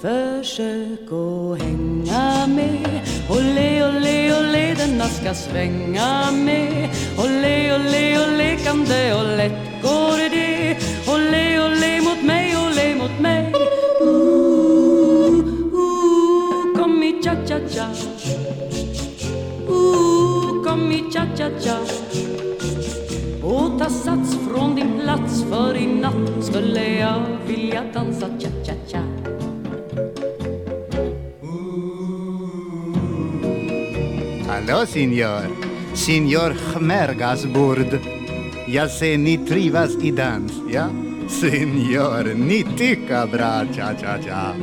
Försök 0.00 1.12
att 1.12 1.62
hänga 1.62 2.46
med. 2.46 3.00
Olé, 3.30 3.88
olé, 3.88 4.40
olé, 4.40 4.74
denna 4.74 5.04
ska 5.04 5.34
svänga 5.34 6.30
med. 6.32 6.88
Olé, 7.18 7.74
olé, 7.74 8.18
olé, 8.26 8.56
kan 8.56 8.84
det 8.84 9.14
och 9.14 9.36
lätt 9.36 9.82
går 9.82 10.30
det. 10.30 10.76
Olé, 11.14 11.66
olé 11.66 12.00
mot 12.00 12.22
mig, 12.22 12.56
olé 12.66 12.94
mot 12.94 13.20
mig. 13.20 13.52
Ooh, 14.00 15.44
ooh, 15.72 16.76
Kom 16.76 17.02
i 17.02 17.22
cha-cha-cha. 17.22 18.07
Cha-cha-cha 21.18 21.78
och 23.42 23.78
ta 23.78 23.90
sats 23.90 24.36
från 24.48 24.74
din 24.74 25.00
plats 25.00 25.42
för 25.42 25.76
i 25.76 25.86
natt 25.86 26.44
skulle 26.44 26.98
jag 26.98 27.22
vilja 27.46 27.84
dansa 27.94 28.26
cha-cha-cha 28.26 29.02
Hallå, 34.48 34.86
signor. 34.86 35.42
Signor 35.94 36.54
Khmergas 36.72 37.44
bord. 37.44 37.98
Jag 38.66 38.90
ser 38.90 39.18
ni 39.18 39.38
trivas 39.38 39.90
i 40.02 40.10
dans, 40.10 40.52
ja? 40.72 40.88
Signor, 41.28 42.34
ni 42.34 42.66
tycker 42.78 43.26
bra 43.26 43.64
cha-cha-cha. 43.74 44.54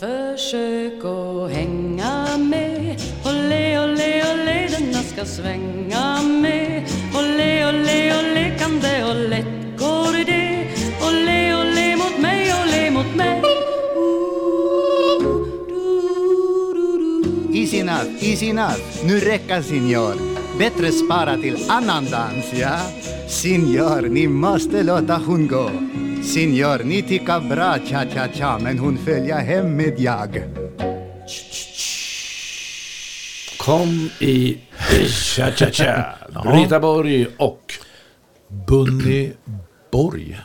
Försök 0.00 1.04
att 1.04 1.50
hänga 1.50 1.83
ska 5.14 5.24
svänga 5.24 6.22
med 6.22 6.82
Olé, 7.14 7.68
olé, 7.68 8.18
olé, 8.18 8.58
kan 8.58 8.80
det 8.80 9.04
och 9.04 9.28
lätt 9.28 9.78
går 9.78 10.24
det 10.26 10.66
Olé, 11.08 11.54
olé 11.54 11.96
mot 11.96 12.18
mig, 12.18 12.52
olé 12.64 12.90
mot 12.90 13.14
mig 13.16 13.42
Easy 17.54 17.78
enough, 17.78 18.24
easy 18.24 18.48
enough. 18.48 18.80
Nu 19.04 19.20
räcker 19.20 19.62
signor. 19.62 20.14
Bättre 20.58 20.92
spara 20.92 21.36
till 21.36 21.56
annan 21.68 22.04
dans, 22.04 22.52
ja? 22.52 22.78
Signor, 23.28 24.08
ni 24.08 24.28
måste 24.28 24.82
låta 24.82 25.16
hon 25.16 25.48
gå. 25.48 25.70
Signor, 26.22 26.84
ni 26.84 27.02
tycker 27.02 27.40
bra 27.40 27.78
cha-cha-cha, 27.86 28.58
men 28.58 28.78
hon 28.78 28.98
följer 28.98 29.38
hem 29.38 29.76
med 29.76 30.00
jag. 30.00 30.42
Kom 33.58 34.10
i 34.20 34.56
cha-cha-cha. 35.08 36.04
Brita 36.44 36.80
Borg 36.80 37.26
och 37.36 37.72
Bunny 38.66 39.30
Borg. 39.92 40.40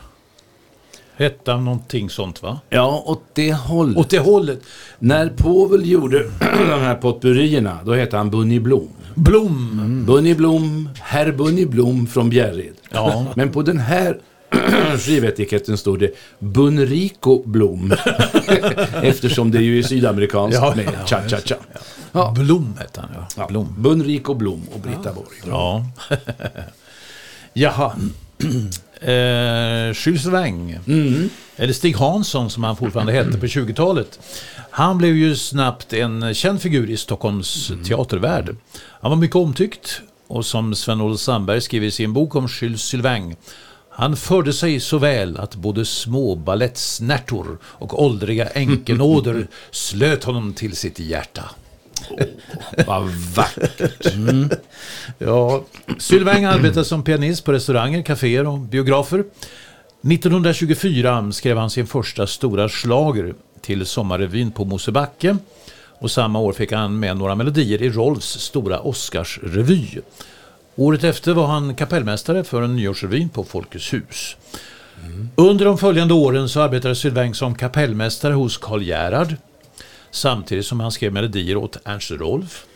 Hette 1.16 1.52
han 1.52 1.64
någonting 1.64 2.10
sånt 2.10 2.42
va? 2.42 2.60
Ja, 2.68 3.02
åt 3.06 3.22
det 3.32 3.52
hållet. 3.52 3.96
Åt 3.96 4.10
det 4.10 4.18
hållet. 4.18 4.60
När 4.98 5.28
Povel 5.28 5.90
gjorde 5.90 6.18
de 6.58 6.80
här 6.80 6.94
potpurrierna, 6.94 7.78
då 7.84 7.94
hette 7.94 8.16
han 8.16 8.30
Bunny 8.30 8.60
Blom. 8.60 8.88
Blom. 9.14 10.04
Bunny 10.06 10.34
Blom, 10.34 10.88
herr 11.00 11.32
Bunny 11.32 11.66
Blom 11.66 12.06
från 12.06 12.30
Bjärred. 12.30 12.74
Ja. 12.90 13.26
Men 13.36 13.52
på 13.52 13.62
den 13.62 13.78
här 13.78 14.18
skivetiketten 14.98 15.78
står 15.78 15.98
det 15.98 16.10
Bunrico 16.38 17.42
Blom. 17.46 17.94
Eftersom 19.02 19.50
det 19.50 19.62
ju 19.62 19.78
är 19.78 19.82
sydamerikanskt 19.82 20.60
Ja, 20.62 20.74
med 20.76 20.86
cha-cha-cha. 21.06 21.54
Ja. 22.12 22.32
Blom 22.32 22.76
hette 22.78 23.00
han 23.00 23.10
ja. 23.14 23.26
Ja. 23.36 23.46
Blom. 23.46 23.74
Bunrico 23.78 24.34
Blom 24.34 24.62
och 24.74 24.80
Britta 24.80 25.12
Borg. 25.12 25.36
Ja. 25.46 25.86
Jaha. 27.52 27.92
Eh, 29.00 29.96
Jules 30.06 30.26
Vang. 30.26 30.78
Eller 31.56 31.72
Stig 31.72 31.96
Hansson 31.96 32.50
som 32.50 32.64
han 32.64 32.76
fortfarande 32.76 33.12
hette 33.12 33.38
på 33.38 33.46
20-talet. 33.46 34.20
Han 34.70 34.98
blev 34.98 35.16
ju 35.16 35.36
snabbt 35.36 35.92
en 35.92 36.34
känd 36.34 36.62
figur 36.62 36.90
i 36.90 36.96
Stockholms 36.96 37.72
teatervärld. 37.88 38.56
Han 39.00 39.10
var 39.10 39.18
mycket 39.18 39.36
omtyckt 39.36 40.00
och 40.26 40.46
som 40.46 40.74
Sven-Olof 40.74 41.20
Sandberg 41.20 41.60
skriver 41.60 41.86
i 41.86 41.90
sin 41.90 42.12
bok 42.12 42.34
om 42.34 42.48
Jules 42.60 42.82
Sylvain 42.82 43.36
han 44.00 44.16
förde 44.16 44.52
sig 44.52 44.80
så 44.80 44.98
väl 44.98 45.36
att 45.36 45.54
både 45.54 45.84
små 45.84 46.36
balettsnärtor 46.36 47.58
och 47.62 48.02
åldriga 48.02 48.46
änkenåder 48.54 49.48
slöt 49.70 50.24
honom 50.24 50.54
till 50.54 50.76
sitt 50.76 50.98
hjärta. 50.98 51.50
Vad 52.86 53.08
vackert. 53.34 54.14
Ja, 55.18 55.64
Sylvain 55.98 56.46
arbetade 56.46 56.84
som 56.84 57.02
pianist 57.02 57.44
på 57.44 57.52
restauranger, 57.52 58.02
kaféer 58.02 58.46
och 58.46 58.58
biografer. 58.58 59.18
1924 59.18 61.32
skrev 61.32 61.56
han 61.56 61.70
sin 61.70 61.86
första 61.86 62.26
stora 62.26 62.68
slager 62.68 63.34
till 63.60 63.86
sommarrevyn 63.86 64.50
på 64.50 64.64
Mosebacke. 64.64 65.36
Och 66.00 66.10
samma 66.10 66.38
år 66.38 66.52
fick 66.52 66.72
han 66.72 66.98
med 66.98 67.16
några 67.16 67.34
melodier 67.34 67.82
i 67.82 67.90
Rolfs 67.90 68.40
stora 68.40 68.80
Oscarsrevy. 68.80 69.86
Året 70.76 71.04
efter 71.04 71.32
var 71.32 71.46
han 71.46 71.74
kapellmästare 71.74 72.44
för 72.44 72.62
en 72.62 72.76
nyårsrevyn 72.76 73.28
på 73.28 73.44
Folkets 73.44 73.92
hus. 73.92 74.36
Under 75.36 75.64
de 75.64 75.78
följande 75.78 76.14
åren 76.14 76.48
så 76.48 76.60
arbetade 76.60 76.94
Sylvain 76.94 77.34
som 77.34 77.54
kapellmästare 77.54 78.32
hos 78.32 78.58
Karl 78.58 78.82
Gerhard. 78.82 79.36
Samtidigt 80.10 80.66
som 80.66 80.80
han 80.80 80.92
skrev 80.92 81.12
melodier 81.12 81.56
åt 81.56 81.76
Ernst 81.84 82.10
Rolf. 82.10 82.66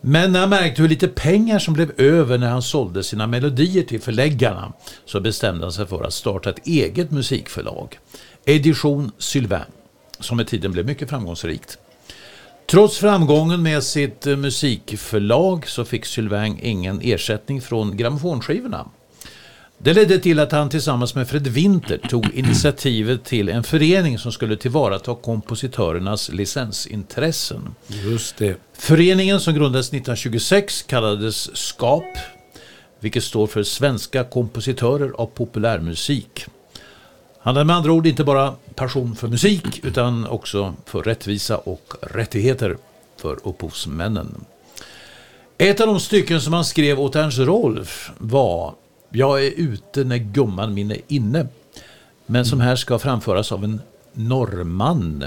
Men 0.00 0.32
när 0.32 0.40
han 0.40 0.48
märkte 0.48 0.82
hur 0.82 0.88
lite 0.88 1.08
pengar 1.08 1.58
som 1.58 1.74
blev 1.74 2.00
över 2.00 2.38
när 2.38 2.50
han 2.50 2.62
sålde 2.62 3.02
sina 3.02 3.26
melodier 3.26 3.82
till 3.82 4.00
förläggarna 4.00 4.72
så 5.04 5.20
bestämde 5.20 5.64
han 5.64 5.72
sig 5.72 5.86
för 5.86 6.04
att 6.04 6.12
starta 6.12 6.50
ett 6.50 6.66
eget 6.66 7.10
musikförlag. 7.10 7.98
Edition 8.44 9.10
Sylvain, 9.18 9.64
som 10.20 10.36
med 10.36 10.46
tiden 10.46 10.72
blev 10.72 10.86
mycket 10.86 11.10
framgångsrikt. 11.10 11.78
Trots 12.70 12.98
framgången 12.98 13.62
med 13.62 13.82
sitt 13.82 14.26
musikförlag 14.26 15.68
så 15.68 15.84
fick 15.84 16.06
Sylvain 16.06 16.58
ingen 16.62 17.00
ersättning 17.02 17.60
från 17.60 17.96
grammofonskivorna. 17.96 18.88
Det 19.78 19.94
ledde 19.94 20.18
till 20.18 20.40
att 20.40 20.52
han 20.52 20.68
tillsammans 20.68 21.14
med 21.14 21.28
Fred 21.28 21.46
Winter 21.46 21.98
tog 21.98 22.34
initiativet 22.34 23.24
till 23.24 23.48
en 23.48 23.62
förening 23.62 24.18
som 24.18 24.32
skulle 24.32 24.56
tillvarata 24.56 25.14
kompositörernas 25.14 26.28
licensintressen. 26.28 27.74
Just 27.88 28.36
det. 28.36 28.56
Föreningen 28.72 29.40
som 29.40 29.54
grundades 29.54 29.88
1926 29.88 30.82
kallades 30.82 31.56
SKAP, 31.56 32.18
vilket 33.00 33.24
står 33.24 33.46
för 33.46 33.62
Svenska 33.62 34.24
kompositörer 34.24 35.12
av 35.14 35.26
populärmusik. 35.26 36.44
Han 37.38 37.56
hade 37.56 37.64
med 37.64 37.76
andra 37.76 37.92
ord 37.92 38.06
inte 38.06 38.24
bara 38.24 38.54
passion 38.74 39.16
för 39.16 39.28
musik 39.28 39.84
utan 39.84 40.26
också 40.26 40.74
för 40.84 41.02
rättvisa 41.02 41.56
och 41.56 41.94
rättigheter 42.00 42.76
för 43.16 43.38
upphovsmännen. 43.42 44.44
Ett 45.58 45.80
av 45.80 45.86
de 45.86 46.00
stycken 46.00 46.40
som 46.40 46.52
han 46.52 46.64
skrev 46.64 47.00
åt 47.00 47.16
Ernst 47.16 47.38
Rolf 47.38 48.10
var 48.18 48.74
Jag 49.10 49.46
är 49.46 49.50
ute 49.56 50.04
när 50.04 50.16
gumman 50.16 50.74
min 50.74 50.90
är 50.90 51.00
inne. 51.08 51.46
Men 52.26 52.44
som 52.44 52.60
här 52.60 52.76
ska 52.76 52.98
framföras 52.98 53.52
av 53.52 53.64
en 53.64 53.80
norrman. 54.12 55.24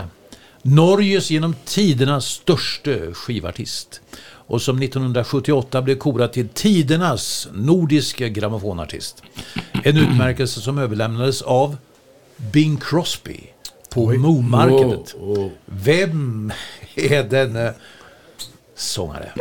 Norges 0.61 1.31
genom 1.31 1.55
tidernas 1.65 2.25
största 2.25 3.13
skivartist. 3.13 4.01
Och 4.21 4.61
som 4.61 4.81
1978 4.81 5.81
blev 5.81 5.95
korad 5.95 6.33
till 6.33 6.49
tidernas 6.49 7.47
nordiska 7.53 8.27
grammofonartist. 8.27 9.23
En 9.83 9.97
utmärkelse 9.97 10.61
som 10.61 10.77
överlämnades 10.77 11.41
av 11.41 11.77
Bing 12.37 12.77
Crosby 12.77 13.39
på 13.89 14.11
Momarkedet. 14.11 15.15
Vem 15.65 16.53
är 16.95 17.23
denne 17.23 17.73
sångare? 18.75 19.31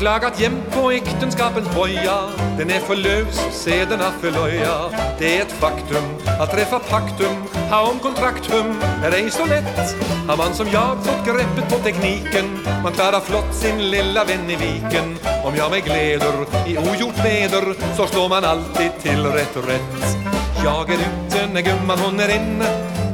Klagat 0.00 0.40
jämt 0.40 0.70
på 0.70 0.90
äktenskapens 0.90 1.74
boja. 1.74 2.28
Den 2.58 2.70
är 2.70 2.80
för 2.80 2.96
lös, 2.96 3.36
sederna 3.52 4.10
för 4.20 4.30
loja 4.30 4.90
Det 5.18 5.38
är 5.38 5.42
ett 5.42 5.52
faktum 5.52 6.04
att 6.40 6.50
träffa 6.50 6.78
paktum 6.78 7.36
Ha 7.70 7.90
om 7.90 7.98
kontraktum. 7.98 8.80
Är 9.04 9.12
ej 9.12 9.30
så 9.30 9.46
lätt 9.46 9.96
Har 10.28 10.36
man 10.36 10.54
som 10.54 10.68
jag 10.68 11.04
fått 11.04 11.26
greppet 11.26 11.68
på 11.70 11.78
tekniken. 11.78 12.58
Man 12.82 12.92
klarar 12.92 13.20
flott 13.20 13.54
sin 13.54 13.90
lilla 13.90 14.24
vän 14.24 14.50
i 14.50 14.56
viken. 14.56 15.18
Om 15.44 15.56
jag 15.56 15.70
mig 15.70 15.80
gläder 15.80 16.46
i 16.66 16.78
ogjort 16.78 17.24
väder 17.24 17.96
Så 17.96 18.06
slår 18.06 18.28
man 18.28 18.44
alltid 18.44 18.90
till 19.02 19.26
rätt 19.26 19.56
rätt. 19.56 20.39
Jag 20.64 20.90
är 20.90 20.94
ute 20.94 21.46
när 21.52 21.60
gumman 21.60 21.98
hon 21.98 22.20
är 22.20 22.28
inne. 22.28 22.66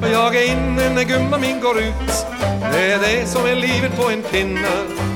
Och 0.02 0.09
jag 0.09 0.37
är 0.37 0.52
inne 0.52 0.90
när 0.94 1.02
gumman 1.02 1.40
min 1.40 1.61
går 1.61 1.78
ut. 1.78 2.26
Det 2.72 2.92
är 2.92 2.98
det 2.98 3.26
som 3.26 3.46
är 3.46 3.54
livet 3.54 3.96
på 3.96 4.11
en 4.11 4.22
pinne. 4.22 4.68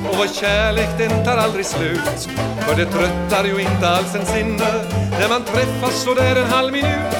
Och 0.08 0.16
vår 0.16 0.26
kärlek 0.26 0.88
den 0.98 1.24
tar 1.24 1.36
aldrig 1.36 1.66
slut. 1.66 2.28
För 2.60 2.76
det 2.76 2.86
tröttar 2.86 3.44
ju 3.44 3.60
inte 3.60 3.88
alls 3.88 4.14
en 4.14 4.26
sinne. 4.26 4.70
När 5.10 5.28
man 5.28 5.44
träffas 5.44 6.02
så 6.02 6.14
där 6.14 6.36
en 6.36 6.50
halv 6.50 6.72
minut. 6.72 7.16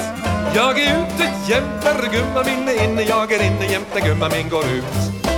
Jag 0.55 0.79
är 0.79 1.03
ute 1.03 1.23
jämt 1.47 1.83
när 1.83 2.11
gumman 2.11 2.45
min 2.45 2.67
är 2.69 2.83
inne. 2.83 3.01
Jag 3.01 3.31
är 3.31 3.43
inne 3.45 3.71
jämt 3.71 3.87
när 3.93 4.01
gumman 4.01 4.31
min 4.33 4.49
går 4.49 4.65
ut. 4.65 5.30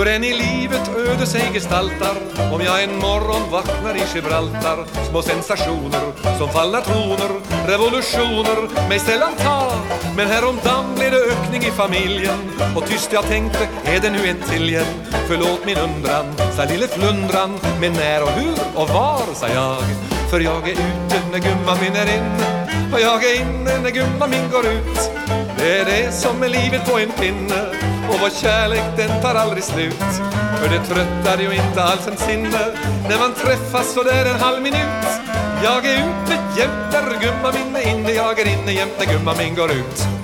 Hur 0.00 0.08
än 0.08 0.24
i 0.24 0.34
livet 0.34 0.90
öde 0.96 1.26
sig 1.26 1.50
gestaltar 1.52 2.16
Om 2.52 2.60
jag 2.60 2.84
en 2.84 2.98
morgon 2.98 3.50
vaknar 3.50 3.96
i 3.96 4.02
Gibraltar 4.14 4.86
Små 5.10 5.22
sensationer 5.22 6.36
som 6.38 6.48
fallna 6.48 6.80
troner 6.80 7.30
Revolutioner 7.66 8.88
mig 8.88 8.98
sällan 8.98 9.32
tar 9.36 9.72
Men 10.16 10.28
häromdagen 10.28 10.94
blev 10.94 11.10
det 11.10 11.32
ökning 11.32 11.62
i 11.62 11.70
familjen 11.70 12.38
Och 12.76 12.86
tyst 12.86 13.12
jag 13.12 13.24
tänkte, 13.24 13.68
är 13.84 14.00
det 14.00 14.10
nu 14.10 14.28
en 14.28 14.42
till 14.48 14.68
igen? 14.68 14.86
Förlåt 15.28 15.66
min 15.66 15.78
undran, 15.78 16.26
sa 16.56 16.64
lille 16.64 16.88
flundran 16.88 17.58
Men 17.80 17.92
när 17.92 18.22
och 18.22 18.30
hur 18.30 18.58
och 18.74 18.88
var, 18.88 19.34
sa 19.34 19.48
jag 19.48 19.82
för 20.30 20.40
jag 20.40 20.68
är 20.68 20.72
ute 20.72 21.20
när 21.32 21.38
gumman 21.38 21.76
min 21.80 21.96
är 21.96 22.16
inne 22.16 22.66
Och 22.92 23.00
jag 23.00 23.24
är 23.24 23.40
inne 23.40 23.78
när 23.82 23.90
gumman 23.90 24.30
min 24.30 24.50
går 24.50 24.66
ut. 24.66 25.10
Det 25.58 25.78
är 25.78 25.84
det 25.84 26.12
som 26.12 26.42
är 26.42 26.48
livet 26.48 26.90
på 26.90 26.98
en 26.98 27.12
pinne. 27.12 27.62
Och 28.08 28.20
vår 28.20 28.30
kärlek 28.42 28.82
den 28.96 29.22
tar 29.22 29.34
aldrig 29.34 29.64
slut. 29.64 30.10
För 30.58 30.68
det 30.68 30.84
tröttar 30.84 31.38
ju 31.38 31.54
inte 31.54 31.82
alls 31.82 32.06
en 32.06 32.16
sinne. 32.16 32.64
När 33.08 33.18
man 33.18 33.34
träffas 33.34 33.92
så 33.94 34.02
där 34.02 34.26
en 34.26 34.40
halv 34.40 34.62
minut. 34.62 35.06
Jag 35.62 35.86
är 35.86 35.94
ute 35.94 36.34
jämt 36.58 36.92
när 36.92 37.20
gumman 37.20 37.54
min 37.54 37.76
är 37.76 37.90
inne 37.90 38.12
Jag 38.12 38.40
är 38.40 38.46
inne 38.46 38.72
jämt 38.72 38.92
när 38.98 39.06
gumman 39.12 39.34
min 39.38 39.54
går 39.54 39.70
ut. 39.70 40.19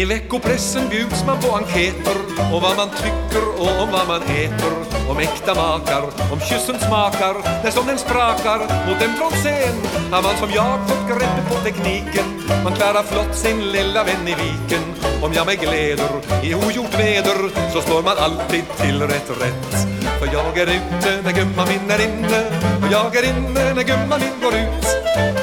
I 0.00 0.04
veckopressen 0.04 0.88
bjuds 0.88 1.24
man 1.26 1.40
på 1.40 1.56
enkäter 1.56 2.16
och 2.54 2.62
vad 2.62 2.76
man 2.76 2.88
tycker 2.90 3.48
och 3.60 3.82
om 3.82 3.88
vad 3.92 4.08
man 4.08 4.22
äter. 4.22 4.72
Om 5.10 5.18
äkta 5.18 5.54
makar, 5.54 6.02
om 6.32 6.40
kyssen 6.40 6.78
smakar 6.78 7.34
när 7.64 7.70
som 7.70 7.86
den 7.86 7.98
sprakar. 7.98 8.58
Mot 8.58 9.02
en 9.02 9.14
från 9.18 9.30
scen 9.30 9.76
Har 10.12 10.22
man 10.22 10.36
som 10.36 10.50
jag 10.54 10.88
fått 10.88 11.08
grepp 11.08 11.48
på 11.48 11.54
tekniken. 11.54 12.28
Man 12.64 12.72
klarar 12.72 13.02
flott 13.02 13.36
sin 13.36 13.72
lilla 13.72 14.04
vän 14.04 14.28
i 14.28 14.34
viken. 14.34 14.84
Om 15.22 15.32
jag 15.32 15.46
mig 15.46 15.56
gläder 15.56 16.10
i 16.42 16.54
ogjort 16.54 16.94
väder 16.98 17.38
så 17.72 17.80
slår 17.80 18.02
man 18.02 18.18
alltid 18.18 18.64
till 18.80 19.02
rätt 19.02 19.30
rätt. 19.42 19.72
För 20.18 20.28
jag 20.32 20.58
är 20.58 20.66
ute 20.66 21.22
när 21.24 21.32
gumman 21.32 21.68
min 21.68 21.90
är 21.90 22.02
inne 22.08 22.40
och 22.82 22.92
jag 22.92 23.16
är 23.16 23.24
inne 23.30 23.74
när 23.74 23.82
gumman 23.82 24.20
min 24.20 24.40
går 24.42 24.54
ut. 24.54 24.86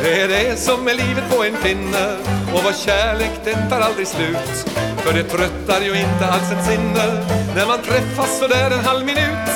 Det 0.04 0.22
är 0.22 0.28
det 0.28 0.60
som 0.60 0.88
är 0.88 0.94
livet 0.94 1.30
på 1.30 1.44
en 1.44 1.56
pinne 1.64 2.37
och 2.58 2.64
vår 2.64 2.86
kärlek 2.86 3.32
den 3.44 3.70
tar 3.70 3.80
aldrig 3.80 4.08
slut. 4.08 4.70
För 4.98 5.14
det 5.14 5.24
tröttar 5.24 5.82
ju 5.82 6.00
inte 6.00 6.28
alls 6.28 6.52
ett 6.52 6.66
sinne 6.66 7.26
När 7.56 7.68
man 7.68 7.82
träffas 7.82 8.40
så 8.40 8.48
där 8.48 8.72
en 8.72 8.80
halv 8.80 9.06
minut. 9.06 9.50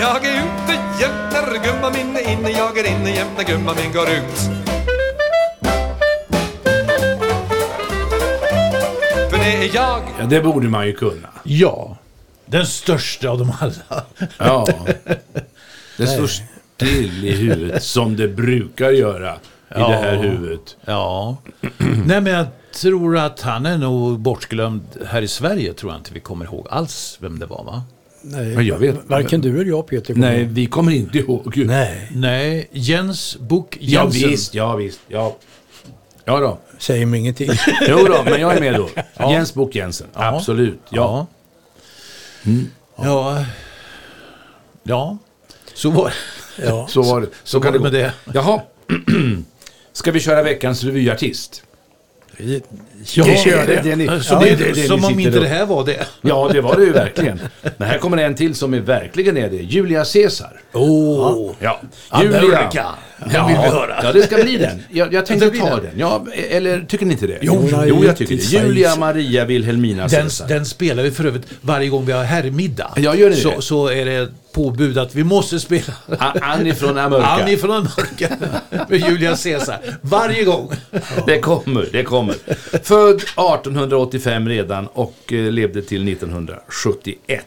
Jag 0.00 0.24
är 0.24 0.38
ute 0.38 0.72
jämt 1.00 1.32
när 1.32 1.64
gumman 1.64 1.92
min 1.92 2.16
är 2.16 2.32
inne 2.32 2.50
Jag 2.50 2.78
är 2.78 2.90
inne 2.90 3.10
jämt 3.10 3.30
när 3.36 3.44
gumman 3.44 3.76
min 3.82 3.92
går 3.92 4.08
ut. 4.08 4.38
För 9.30 9.38
det 9.38 9.64
är 9.64 9.74
jag. 9.74 10.02
Ja, 10.18 10.24
det 10.26 10.40
borde 10.40 10.68
man 10.68 10.86
ju 10.86 10.92
kunna. 10.92 11.28
Ja, 11.42 11.96
den 12.46 12.66
största 12.66 13.28
av 13.28 13.38
dem 13.38 13.52
alla. 13.60 14.04
Ja. 14.38 14.66
Det 15.96 16.06
står 16.06 16.26
still 16.26 17.24
i 17.24 17.32
huvudet 17.32 17.82
som 17.82 18.16
det 18.16 18.28
brukar 18.28 18.90
göra 18.90 19.38
i 19.76 19.78
det 19.78 19.84
här 19.96 20.16
huvudet. 20.16 20.76
Ja. 20.84 21.36
Nej, 22.06 22.20
men 22.20 22.26
jag 22.26 22.46
tror 22.74 23.16
att 23.18 23.40
han 23.40 23.66
är 23.66 23.78
nog 23.78 24.18
bortglömd 24.20 24.82
här 25.06 25.22
i 25.22 25.28
Sverige. 25.28 25.72
Tror 25.74 25.92
jag 25.92 26.00
inte 26.00 26.14
vi 26.14 26.20
kommer 26.20 26.44
ihåg 26.44 26.66
alls 26.70 27.16
vem 27.20 27.38
det 27.38 27.46
var, 27.46 27.64
va? 27.64 27.82
Nej, 28.22 28.56
Men 28.56 28.66
jag 28.66 28.78
vet- 28.78 28.96
varken 29.06 29.40
du 29.40 29.54
eller 29.60 29.70
jag 29.70 29.86
Peter. 29.86 30.14
kommer 30.14 30.30
Nej, 30.30 30.40
ihåg. 30.42 30.50
vi 30.50 30.66
kommer 30.66 30.92
inte 30.92 31.18
ihåg. 31.18 31.56
Nej, 31.56 32.08
Nej, 32.14 32.68
Jens 32.72 33.36
Book 33.36 33.76
Ja 33.80 34.02
Jensen. 34.02 34.30
visst, 34.30 34.54
ja 34.54 34.76
visst. 34.76 35.00
Ja, 35.08 35.36
ja 36.24 36.40
då. 36.40 36.58
säger 36.78 37.06
mig 37.06 37.20
ingenting. 37.20 37.50
Jo 37.88 37.98
då, 38.06 38.22
men 38.24 38.40
jag 38.40 38.56
är 38.56 38.60
med 38.60 38.74
då. 38.74 38.88
Jens 39.30 39.54
Book 39.54 39.74
Jensen. 39.74 40.06
Absolut. 40.12 40.80
Ja. 40.88 41.26
Ja. 42.44 43.04
Ja. 43.04 43.44
Ja. 44.82 45.18
Så 45.74 45.90
var 45.90 46.12
Ja. 46.64 46.86
Så 46.88 47.02
var 47.02 47.20
det. 47.20 47.26
Så, 47.44 47.60
kan 47.60 47.72
det 47.72 47.78
gå. 47.78 47.82
med 47.84 47.92
det. 47.92 48.12
Jaha. 48.34 48.60
Ska 49.94 50.10
vi 50.10 50.20
köra 50.20 50.42
veckans 50.42 50.84
revyartist? 50.84 51.62
Ja, 52.36 53.24
Det 53.24 53.38
kör 53.38 53.66
det. 53.66 53.80
det, 53.84 53.96
ni, 53.96 54.06
Som, 54.22 54.40
det, 54.40 54.54
det, 54.56 54.72
det 54.72 54.86
som 54.86 55.04
om 55.04 55.20
inte 55.20 55.40
det 55.40 55.48
här 55.48 55.66
var 55.66 55.84
det. 55.84 56.06
Ja, 56.20 56.50
det 56.52 56.60
var 56.60 56.76
det 56.76 56.84
ju 56.84 56.92
verkligen. 56.92 57.40
Men 57.76 57.88
här 57.88 57.98
kommer 57.98 58.16
en 58.16 58.34
till 58.34 58.54
som 58.54 58.74
är 58.74 58.80
verkligen 58.80 59.36
är 59.36 59.50
det. 59.50 59.56
Julia 59.56 60.04
Caesar. 60.04 60.60
Åh! 60.72 61.52
Ja. 61.60 61.80
Amerika. 62.08 62.86
Den 63.32 63.46
vill 63.46 63.56
vi 63.56 63.62
höra. 63.62 64.00
Ja, 64.02 64.12
det 64.12 64.22
ska 64.22 64.36
bli 64.36 64.56
den. 64.56 64.82
Jag, 64.90 65.12
jag 65.14 65.26
tänkte 65.26 65.50
ta 65.50 65.70
den. 65.76 65.84
den. 65.84 65.92
Ja, 65.96 66.26
eller 66.50 66.80
tycker 66.80 67.06
ni 67.06 67.12
inte 67.12 67.26
det? 67.26 67.38
Jo, 67.42 67.66
jo, 67.70 67.76
nej, 67.76 68.04
jag 68.04 68.16
tycker 68.16 68.36
det. 68.36 68.42
Julia 68.42 68.96
Maria 68.96 69.44
Wilhelmina 69.44 70.02
Den, 70.08 70.20
Caesar. 70.20 70.48
den 70.48 70.66
spelar 70.66 71.02
vi 71.02 71.10
för 71.10 71.24
övrigt 71.24 71.46
varje 71.60 71.88
gång 71.88 72.04
vi 72.06 72.12
har 72.12 72.24
herrmiddag. 72.24 72.92
Ja, 72.96 73.14
gör 73.14 73.30
ni 73.30 73.36
så, 73.36 73.50
det? 73.50 73.62
så 73.62 73.88
är 73.88 74.04
det 74.04 74.28
påbud 74.54 74.98
att 74.98 75.14
vi 75.14 75.24
måste 75.24 75.60
spela 75.60 75.94
Annie 76.18 76.74
från 76.74 76.98
Amurka. 76.98 77.26
Annie 77.26 77.56
från 77.56 77.70
Amurka 77.70 78.36
med 78.88 79.00
Julia 79.00 79.36
Caesar. 79.36 79.78
Varje 80.00 80.44
gång. 80.44 80.70
Det 81.26 81.38
kommer, 81.38 81.88
det 81.92 82.02
kommer. 82.02 82.34
Född 82.82 83.16
1885 83.16 84.48
redan 84.48 84.86
och 84.86 85.32
eh, 85.32 85.52
levde 85.52 85.82
till 85.82 86.08
1971. 86.08 87.44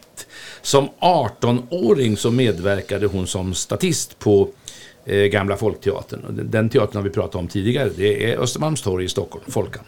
Som 0.61 0.89
18-åring 0.99 2.17
så 2.17 2.31
medverkade 2.31 3.05
hon 3.07 3.27
som 3.27 3.53
statist 3.53 4.19
på 4.19 4.49
eh, 5.05 5.17
Gamla 5.17 5.57
Folkteatern. 5.57 6.21
Den, 6.29 6.51
den 6.51 6.69
teatern 6.69 6.95
har 6.95 7.03
vi 7.03 7.09
pratat 7.09 7.35
om 7.35 7.47
tidigare. 7.47 7.89
Det 7.95 8.31
är 8.31 8.37
Östermalmstorg 8.37 9.05
i 9.05 9.09
Stockholm, 9.09 9.45
Folkan. 9.47 9.83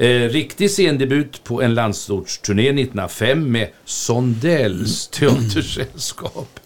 Eh, 0.00 0.28
riktig 0.28 0.70
scendebut 0.70 1.44
på 1.44 1.62
en 1.62 1.74
landsortsturné 1.74 2.68
1905 2.68 3.52
med 3.52 3.68
Sondells 3.84 5.08
teatersällskap. 5.08 6.60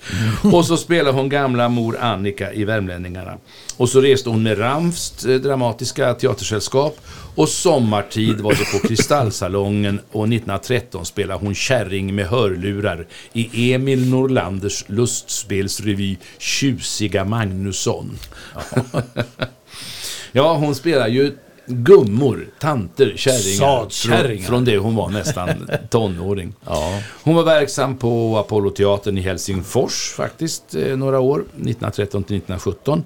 Och 0.52 0.66
så 0.66 0.76
spelade 0.76 1.16
hon 1.16 1.28
gamla 1.28 1.68
mor 1.68 1.98
Annika 2.00 2.52
i 2.52 2.64
Värmlänningarna. 2.64 3.38
Och 3.76 3.88
så 3.88 4.00
reste 4.00 4.30
hon 4.30 4.42
med 4.42 4.58
Ramfs 4.58 5.24
eh, 5.24 5.40
dramatiska 5.40 6.14
teatersällskap. 6.14 6.98
Och 7.34 7.48
sommartid 7.48 8.40
var 8.40 8.52
det 8.52 8.78
på 8.80 8.88
Kristallsalongen 8.88 10.00
och 10.10 10.24
1913 10.24 11.06
spelade 11.06 11.44
hon 11.44 11.54
kärring 11.54 12.14
med 12.14 12.26
hörlurar 12.26 13.06
i 13.32 13.72
Emil 13.72 14.10
Norlanders 14.10 14.84
lustspelsrevy 14.86 16.16
Tjusiga 16.38 17.24
Magnusson. 17.24 18.18
Ja, 20.32 20.54
hon 20.60 20.74
spelar 20.74 21.08
ju 21.08 21.36
gummor, 21.66 22.48
tanter, 22.58 23.14
kärringar. 23.16 24.46
Från, 24.46 24.64
det 24.64 24.78
hon 24.78 24.96
var 24.96 25.08
nästan 25.08 25.48
tonåring. 25.90 26.54
Ja. 26.66 27.00
Hon 27.22 27.34
var 27.34 27.44
verksam 27.44 27.96
på 27.96 28.38
Apolloteatern 28.38 29.18
i 29.18 29.20
Helsingfors 29.20 30.12
faktiskt 30.16 30.74
eh, 30.74 30.96
några 30.96 31.20
år, 31.20 31.38
1913 31.38 32.24
till 32.24 32.36
1917. 32.36 33.02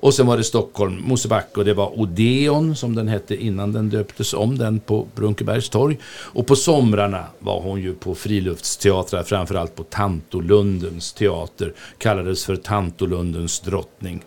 Och 0.00 0.14
sen 0.14 0.26
var 0.26 0.36
det 0.36 0.44
Stockholm, 0.44 1.02
Mosebacke 1.04 1.60
och 1.60 1.64
det 1.64 1.74
var 1.74 1.98
Odeon 1.98 2.76
som 2.76 2.94
den 2.94 3.08
hette 3.08 3.36
innan 3.36 3.72
den 3.72 3.90
döptes 3.90 4.34
om, 4.34 4.58
den 4.58 4.80
på 4.80 5.06
Brunkebergs 5.14 5.68
torg. 5.68 5.98
Och 6.06 6.46
på 6.46 6.56
somrarna 6.56 7.24
var 7.38 7.60
hon 7.60 7.80
ju 7.80 7.94
på 7.94 8.14
friluftsteatrar, 8.14 9.22
framförallt 9.22 9.74
på 9.74 9.82
Tantolundens 9.82 11.12
teater, 11.12 11.74
kallades 11.98 12.44
för 12.44 12.56
Tantolundens 12.56 13.60
drottning. 13.60 14.24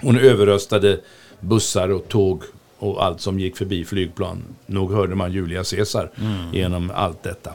Hon 0.00 0.18
överröstade 0.18 1.00
bussar 1.42 1.88
och 1.88 2.08
tåg 2.08 2.42
och 2.78 3.04
allt 3.04 3.20
som 3.20 3.40
gick 3.40 3.56
förbi 3.56 3.84
flygplan. 3.84 4.42
Nog 4.66 4.92
hörde 4.92 5.14
man 5.14 5.32
Julia 5.32 5.64
Caesar 5.64 6.10
genom 6.52 6.90
allt 6.94 7.22
detta. 7.22 7.52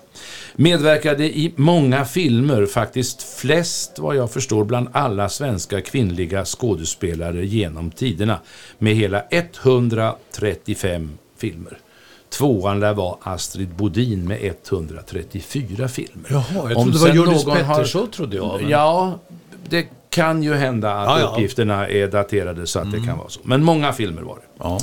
Medverkade 0.55 1.25
i 1.25 1.53
många 1.55 2.05
filmer, 2.05 2.65
faktiskt 2.65 3.23
flest 3.23 3.99
vad 3.99 4.15
jag 4.15 4.31
förstår 4.31 4.63
bland 4.63 4.87
alla 4.91 5.29
svenska 5.29 5.81
kvinnliga 5.81 6.45
skådespelare 6.45 7.45
genom 7.45 7.91
tiderna. 7.91 8.39
Med 8.77 8.95
hela 8.95 9.23
135 9.29 11.17
filmer. 11.37 11.77
Tvåan 12.29 12.79
lär 12.79 12.93
vara 12.93 13.17
Astrid 13.21 13.69
Bodin 13.69 14.27
med 14.27 14.53
134 14.69 15.87
filmer. 15.87 16.27
Jaha, 16.29 16.43
jag 16.53 16.77
Om 16.77 16.83
trodde 16.91 16.91
det 16.91 16.99
var 16.99 17.15
Hjördis 17.25 17.45
någon 17.45 17.57
har- 17.57 17.75
Pettersson, 17.75 18.11
trodde 18.11 18.35
jag. 18.35 18.61
men- 18.61 18.69
Ja, 18.69 19.19
det 19.69 19.87
kan 20.09 20.43
ju 20.43 20.53
hända 20.53 20.93
att 20.93 21.07
Ja, 21.07 21.19
ja. 21.19 21.27
uppgifterna 21.27 21.87
är 21.87 22.07
daterade 22.07 22.67
så 22.67 22.79
att 22.79 22.91
det 22.91 22.99
kan 23.05 23.17
vara 23.17 23.29
så. 23.29 23.39
Men 23.43 23.63
många 23.63 23.93
filmer 23.93 24.21
var 24.21 24.35
det. 24.35 24.41
Ja. 24.59 24.79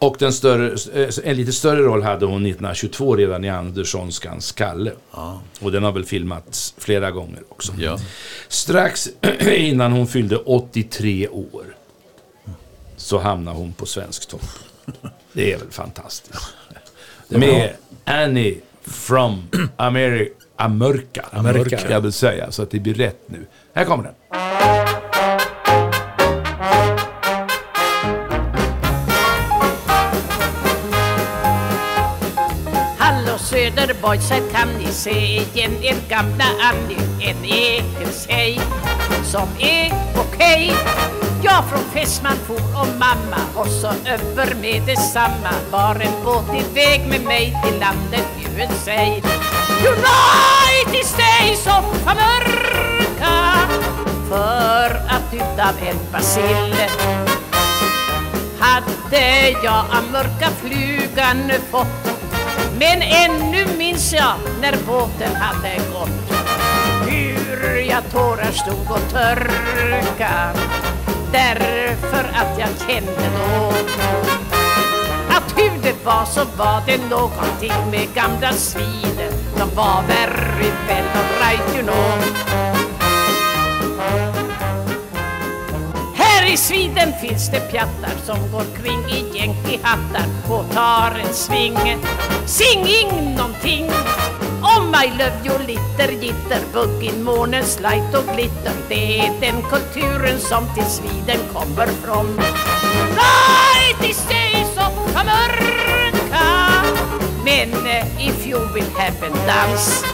Och 0.00 0.16
den 0.18 0.32
större, 0.32 0.66
eh, 0.94 1.08
en 1.24 1.36
lite 1.36 1.52
större 1.52 1.82
roll 1.82 2.02
hade 2.02 2.26
hon 2.26 2.46
1922 2.46 3.16
redan 3.16 3.44
i 3.44 3.48
Anderssonskans 3.48 4.52
Kalle. 4.52 4.92
Och 5.60 5.72
den 5.72 5.82
har 5.82 5.92
väl 5.92 6.04
filmats 6.04 6.74
flera 6.78 7.10
gånger 7.10 7.42
också. 7.48 7.72
Ja. 7.78 7.98
Strax 8.48 9.08
innan 9.56 9.92
hon 9.92 10.06
fyllde 10.06 10.36
83 10.36 11.28
år 11.28 11.64
så 12.96 13.18
hamnade 13.18 13.56
hon 13.56 13.72
på 13.72 13.86
svensk 13.86 14.28
topp. 14.28 14.42
Det 15.32 15.52
är 15.52 15.58
väl 15.58 15.70
fantastiskt. 15.70 16.54
Med 17.28 17.72
Annie 18.04 18.60
from 18.82 19.42
America. 19.76 20.32
Amörka. 21.30 21.78
ska 21.78 21.92
jag 21.92 22.00
vill 22.00 22.12
säga, 22.12 22.50
så 22.52 22.62
att 22.62 22.70
det 22.70 22.78
blir 22.78 22.94
rätt 22.94 23.22
nu. 23.26 23.46
Här 23.78 23.84
kommer 23.84 24.04
den. 24.04 24.14
Hallå 32.98 33.38
Söderborgs, 33.38 34.30
här 34.30 34.42
kan 34.52 34.68
ni 34.78 34.86
se 34.92 35.36
igen 35.36 35.72
er 35.82 35.96
gamla 36.08 36.44
Anny, 36.44 36.96
en 37.20 37.44
Ekelshej 37.44 38.60
som 39.24 39.48
är 39.58 39.92
okej. 40.16 40.72
Jag 41.42 41.64
från 41.70 41.84
fästman 41.92 42.36
for 42.46 42.80
och 42.80 42.88
mamma 42.98 43.40
och 43.54 43.68
så 43.68 43.88
över 43.88 44.54
med 44.54 44.82
detsamma 44.86 45.52
var 45.70 45.94
en 45.94 46.24
båt 46.24 46.48
iväg 46.54 47.08
med 47.08 47.20
mig 47.24 47.56
till 47.64 47.80
landet 47.80 48.26
USA. 48.56 49.22
United 49.88 51.06
States 51.06 51.66
of 51.66 52.06
America 52.06 52.87
för 54.28 54.94
att 55.08 55.34
utav 55.34 55.88
en 55.88 56.12
bacill 56.12 56.74
hade 58.60 59.50
jag 59.64 59.84
av 59.90 60.12
mörka 60.12 60.50
flugan 60.60 61.52
fått 61.70 62.18
Men 62.78 63.02
ännu 63.02 63.66
minns 63.78 64.12
jag 64.12 64.34
när 64.60 64.76
båten 64.86 65.34
hade 65.36 65.76
gått. 65.92 66.38
Hur 67.06 67.76
jag 67.76 68.10
tårar 68.12 68.52
stod 68.52 68.90
och 68.90 69.10
törka 69.12 70.52
Därför 71.32 72.24
att 72.34 72.58
jag 72.58 72.68
kände 72.88 73.30
då 73.38 73.72
Att 75.30 75.58
hur 75.58 75.82
det 75.82 76.04
var 76.04 76.24
så 76.24 76.44
var 76.56 76.82
det 76.86 77.10
någonting 77.10 77.90
med 77.90 78.14
gamla 78.14 78.52
sviden 78.52 79.32
De 79.58 79.74
var 79.74 80.02
very 80.02 80.70
well 80.86 81.04
alright 81.14 81.74
you 81.76 81.82
know. 81.82 82.67
Här 86.48 86.54
i 86.54 86.56
Sweden 86.56 87.12
finns 87.20 87.48
det 87.48 87.60
pjattar 87.60 88.12
som 88.24 88.52
går 88.52 88.64
kring 88.82 88.98
i 89.10 89.38
jänkihattar 89.38 90.26
och 90.50 90.74
tar 90.74 91.18
en 91.26 91.34
sving. 91.34 91.76
Sing 92.46 92.80
nånting! 92.80 93.36
någonting 93.36 93.90
om 94.62 94.94
I 95.04 95.10
love 95.10 95.38
you 95.44 95.58
litter 95.66 96.12
gitter, 96.12 96.60
buggin, 96.72 97.22
månens 97.22 97.80
light 97.80 98.14
och 98.14 98.34
glitter. 98.34 98.72
Det 98.88 99.18
är 99.18 99.32
den 99.40 99.62
kulturen 99.62 100.38
som 100.38 100.74
till 100.74 100.84
Sweden 100.84 101.40
kommer 101.52 101.86
från. 101.86 102.36
Light 103.20 104.10
is 104.10 104.26
days 104.28 104.76
of 104.76 105.16
America. 105.16 106.44
Men 107.44 107.86
eh, 107.86 108.28
if 108.28 108.46
you 108.46 108.72
will 108.74 108.90
have 108.96 109.26
a 109.26 109.30
dance 109.46 110.04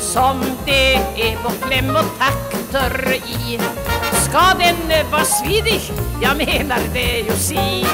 som 0.00 0.40
det 0.66 0.94
är 0.94 1.38
vår 1.44 1.68
kläm 1.68 1.96
och 1.96 2.18
takter 2.18 3.14
i 3.14 3.58
Ska 4.28 4.54
den 4.58 5.10
vara 5.10 5.24
svidig? 5.24 5.80
Jag 6.22 6.36
menar 6.36 6.78
det 6.92 7.18
ju 7.18 7.32
si. 7.32 7.86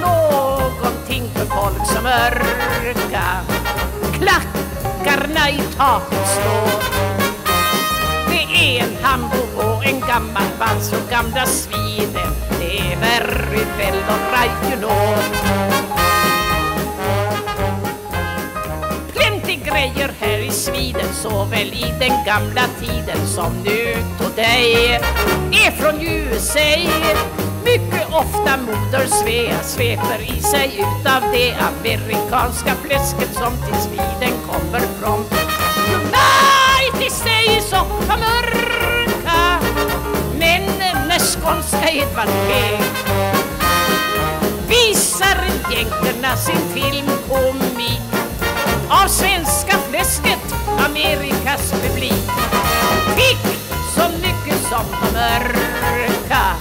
Någonting 0.00 1.30
för 1.34 1.46
folk 1.46 1.86
som 1.86 2.06
örka. 2.06 3.40
Klackarna 4.12 5.50
i 5.50 5.60
taket 5.76 6.28
slår 6.28 6.82
Det 8.30 8.78
är 8.78 8.84
en 8.84 9.04
hambo 9.04 9.36
och 9.56 9.86
en 9.86 10.00
gammal 10.00 10.48
vals 10.58 10.92
och 10.92 11.10
gamla 11.10 11.46
Sweden 11.46 12.34
Det 12.60 12.78
är 12.78 13.00
very 13.00 13.64
well 13.78 14.00
know 14.80 15.79
grejer 19.80 20.10
här 20.20 20.38
i 20.38 20.50
Sweden 20.50 21.14
Såväl 21.14 21.72
i 21.72 21.94
den 21.98 22.24
gamla 22.26 22.62
tiden 22.80 23.26
som 23.26 23.52
nu. 23.64 23.96
Today 24.18 25.00
Är 25.52 25.70
från 25.70 26.00
USA 26.00 26.76
Mycket 27.64 28.08
ofta 28.12 28.56
moder 28.56 29.06
Svea 29.06 29.62
sveper 29.62 30.20
i 30.22 30.40
sig 30.40 30.78
utav 30.78 31.22
det 31.32 31.54
amerikanska 31.54 32.74
fläsket 32.74 33.34
som 33.34 33.52
till 33.66 33.80
Sweden 33.82 34.38
kommer 34.46 34.80
från. 34.80 35.24
United 35.94 37.12
States 37.12 37.72
of 37.72 38.10
America 38.10 39.58
Men 40.38 40.62
när 41.08 41.18
skånska 41.18 41.90
Edvard 41.90 42.28
P 42.46 42.78
visar 44.68 45.44
jänkarna 45.72 46.36
sin 46.36 46.60
filmkomik 46.74 48.19
av 48.90 49.08
svenska 49.08 49.76
fläsket 49.90 50.54
Amerikas 50.86 51.72
publik 51.72 52.22
fick 53.16 53.42
så 53.94 54.02
mycket 54.22 54.60
som 54.68 54.84
de 54.90 55.12
mörka 55.12 56.56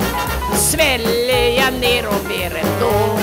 svälja 0.55 1.69
ner 1.69 2.07
och 2.07 2.29
mer 2.29 2.55
ändå 2.55 3.19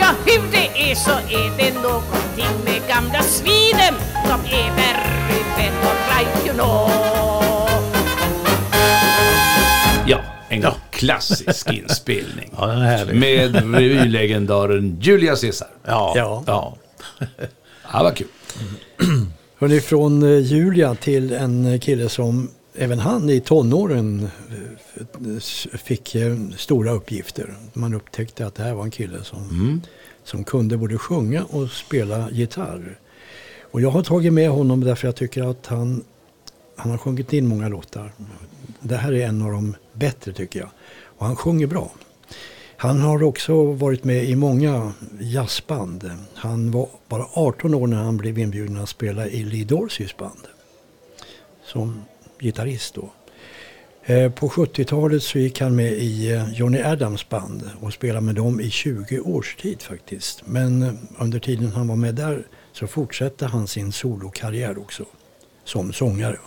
Ja, 0.00 0.06
hur 0.26 0.42
det 0.52 0.90
är 0.90 0.94
så 0.94 1.10
är 1.10 1.56
det 1.58 1.74
någonting 1.82 2.64
med 2.64 2.88
gamla 2.88 3.22
Sweden 3.22 3.94
som 4.26 4.40
är 4.40 4.70
very 4.76 5.44
well 5.56 5.74
alright 5.82 6.46
you 6.46 6.54
know 6.54 6.90
Ja, 10.06 10.18
en 10.48 10.64
klassisk 10.90 11.70
inspelning. 11.72 12.50
Ja, 12.58 12.66
den 12.66 12.78
är 12.82 12.86
härlig. 12.98 13.14
Med 13.14 13.74
revylegendaren 13.74 14.98
Julia 15.00 15.36
Caesar. 15.36 15.68
Ja. 15.86 16.12
Ja. 16.16 16.42
Ja. 16.46 16.74
Ja, 17.92 18.02
vad 18.02 18.16
kul. 18.16 18.26
Hörrni, 19.56 19.80
från 19.80 20.22
eh, 20.22 20.38
Julia 20.38 20.94
till 20.94 21.32
en 21.32 21.80
kille 21.80 22.08
som 22.08 22.50
även 22.74 22.98
han 22.98 23.30
i 23.30 23.40
tonåren 23.40 24.28
eh, 24.50 25.38
fick 25.78 26.14
eh, 26.14 26.36
stora 26.56 26.90
uppgifter. 26.90 27.54
Man 27.72 27.94
upptäckte 27.94 28.46
att 28.46 28.54
det 28.54 28.62
här 28.62 28.74
var 28.74 28.84
en 28.84 28.90
kille 28.90 29.24
som, 29.24 29.82
som 30.24 30.44
kunde 30.44 30.76
både 30.76 30.98
sjunga 30.98 31.44
och 31.44 31.70
spela 31.70 32.30
gitarr. 32.30 32.98
Och 33.70 33.80
jag 33.80 33.90
har 33.90 34.02
tagit 34.02 34.32
med 34.32 34.50
honom 34.50 34.84
därför 34.84 35.08
jag 35.08 35.16
tycker 35.16 35.50
att 35.50 35.66
han, 35.66 36.04
han 36.76 36.90
har 36.90 36.98
sjungit 36.98 37.32
in 37.32 37.46
många 37.46 37.68
låtar. 37.68 38.12
Det 38.80 38.96
här 38.96 39.12
är 39.12 39.26
en 39.26 39.42
av 39.42 39.52
de 39.52 39.76
bättre 39.92 40.32
tycker 40.32 40.60
jag. 40.60 40.68
Och 41.04 41.26
han 41.26 41.36
sjunger 41.36 41.66
bra. 41.66 41.92
Han 42.76 43.00
har 43.00 43.22
också 43.22 43.64
varit 43.72 44.04
med 44.04 44.24
i 44.24 44.36
många 44.36 44.92
jazzband. 45.20 46.10
Han 46.34 46.70
var 46.70 46.88
bara 47.08 47.26
18 47.32 47.74
år 47.74 47.86
när 47.86 48.02
han 48.02 48.16
blev 48.16 48.38
inbjuden 48.38 48.76
att 48.76 48.88
spela 48.88 49.28
i 49.28 49.44
Lee 49.44 49.64
Dorseys 49.64 50.16
band. 50.16 50.46
Som 51.64 52.04
gitarrist 52.38 52.94
då. 52.94 53.10
Eh, 54.06 54.32
på 54.32 54.48
70-talet 54.48 55.22
så 55.22 55.38
gick 55.38 55.60
han 55.60 55.76
med 55.76 55.92
i 55.92 56.32
eh, 56.32 56.52
Johnny 56.52 56.82
Adams 56.82 57.28
band 57.28 57.70
och 57.80 57.92
spelade 57.92 58.20
med 58.20 58.34
dem 58.34 58.60
i 58.60 58.70
20 58.70 59.20
års 59.20 59.56
tid 59.56 59.82
faktiskt. 59.82 60.42
Men 60.46 60.82
eh, 60.82 60.92
under 61.18 61.38
tiden 61.38 61.72
han 61.72 61.88
var 61.88 61.96
med 61.96 62.14
där 62.14 62.46
så 62.72 62.86
fortsatte 62.86 63.46
han 63.46 63.66
sin 63.66 63.92
solokarriär 63.92 64.78
också 64.78 65.04
som 65.64 65.92
sångare. 65.92 66.38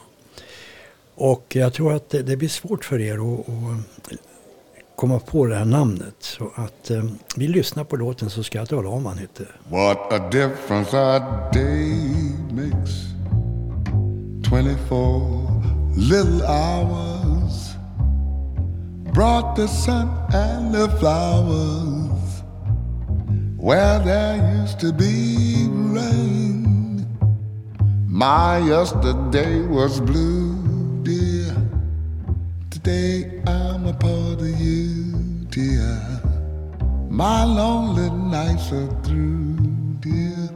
Och 1.16 1.56
jag 1.56 1.74
tror 1.74 1.94
att 1.94 2.10
det, 2.10 2.22
det 2.22 2.38
blir 2.38 2.50
svårt 2.50 2.86
för 2.86 3.00
er 3.00 3.16
att, 3.16 3.50
att 3.50 4.27
komma 4.98 5.20
på 5.20 5.46
det 5.46 5.56
här 5.56 5.66
namnet. 5.66 6.16
Så 6.20 6.52
att 6.56 6.90
eh, 6.90 7.04
vi 7.36 7.48
lyssnar 7.48 7.84
på 7.84 7.96
låten 7.96 8.30
så 8.30 8.44
ska 8.44 8.58
jag 8.58 8.70
tala 8.70 8.90
om 8.90 9.04
vad 9.04 9.14
han 9.14 9.22
heter. 9.22 9.48
What 9.70 10.14
a 10.14 10.30
difference 10.32 10.98
a 10.98 11.50
day 11.54 12.36
makes. 12.52 12.92
24 14.50 14.78
little 15.98 16.42
hours 16.48 17.76
brought 19.14 19.56
the 19.56 19.68
sun 19.68 20.10
and 20.34 20.74
the 20.74 20.88
flowers 21.00 22.44
where 23.60 24.00
there 24.00 24.62
used 24.64 24.80
to 24.80 24.94
be 24.94 25.68
rain. 25.96 27.06
My 28.08 28.58
yesterday 28.70 29.62
was 29.62 30.00
blue, 30.02 31.04
dear. 31.04 31.54
Today 32.70 33.42
I'm 33.46 33.86
a 33.88 33.94
part 33.94 34.42
of 34.42 34.62
you, 34.62 34.77
dear. 35.58 36.00
My 37.10 37.44
lonely 37.44 38.12
nights 38.12 38.72
are 38.72 38.92
through, 39.02 39.56
dear. 40.06 40.50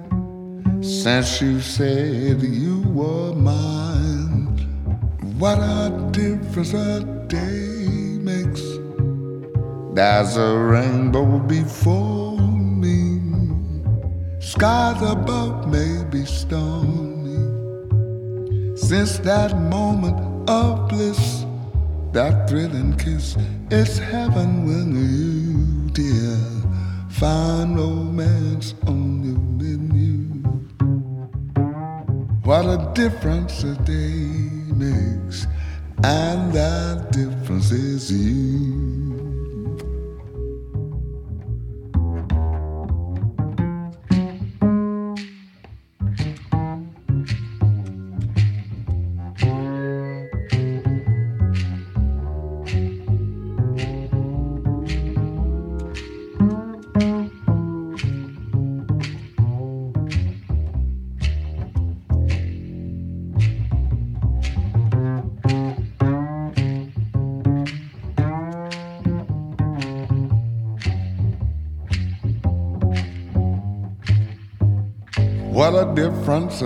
Since 0.79 1.41
you 1.41 1.59
said 1.59 2.39
you 2.43 2.81
were 2.99 3.33
mine, 3.33 4.45
what 5.39 5.57
a 5.57 5.89
difference 6.11 6.73
a 6.73 6.99
day 7.27 7.87
makes. 8.29 8.63
There's 9.95 10.37
a 10.37 10.51
rainbow 10.73 11.39
before 11.39 12.37
me, 12.83 13.01
skies 14.39 15.01
above 15.01 15.67
may 15.67 16.03
be 16.11 16.25
stormy. 16.25 17.41
Since 18.77 19.17
that 19.29 19.57
moment 19.57 20.17
of 20.47 20.89
bliss, 20.89 21.45
that 22.13 22.49
thrilling 22.49 22.97
kiss, 22.97 23.37
it's 23.69 23.97
heaven 23.97 24.65
when 24.65 24.95
you, 24.95 25.89
dear, 25.91 26.37
find 27.09 27.77
romance 27.77 28.75
on 28.85 29.23
your 29.23 29.39
menu. 29.39 30.43
What 32.43 32.65
a 32.65 32.91
difference 32.93 33.63
a 33.63 33.75
day 33.83 34.25
makes, 34.75 35.47
and 36.03 36.51
that 36.51 37.11
difference 37.11 37.71
is 37.71 38.11
you. 38.11 39.10
Difference 75.95 76.61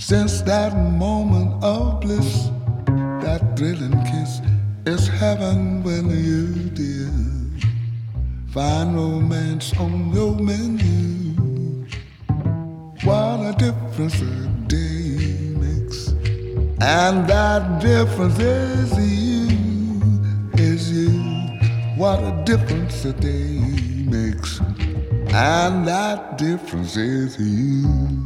Since 0.00 0.40
that 0.42 0.74
moment 0.74 1.62
of 1.62 2.00
bliss, 2.00 2.48
that 3.20 3.54
thrilling 3.54 4.02
kiss 4.04 4.40
is 4.86 5.06
heaven 5.06 5.82
when 5.82 6.08
you, 6.08 6.54
dear, 6.70 7.12
find 8.50 8.96
romance 8.96 9.78
on 9.78 10.10
your 10.10 10.34
menu. 10.36 11.36
What 13.04 13.40
a 13.44 13.54
difference 13.58 14.22
a 14.22 14.48
day 14.68 15.52
makes. 15.60 16.08
And 16.80 17.28
that 17.28 17.82
difference 17.82 18.38
is 18.38 18.98
you, 18.98 20.00
is 20.54 20.90
you. 20.90 21.20
What 21.96 22.20
a 22.20 22.42
difference 22.46 23.04
a 23.04 23.12
day 23.12 23.60
makes. 24.08 24.60
And 25.28 25.86
that 25.86 26.38
difference 26.38 26.96
is 26.96 27.38
you. 27.38 28.19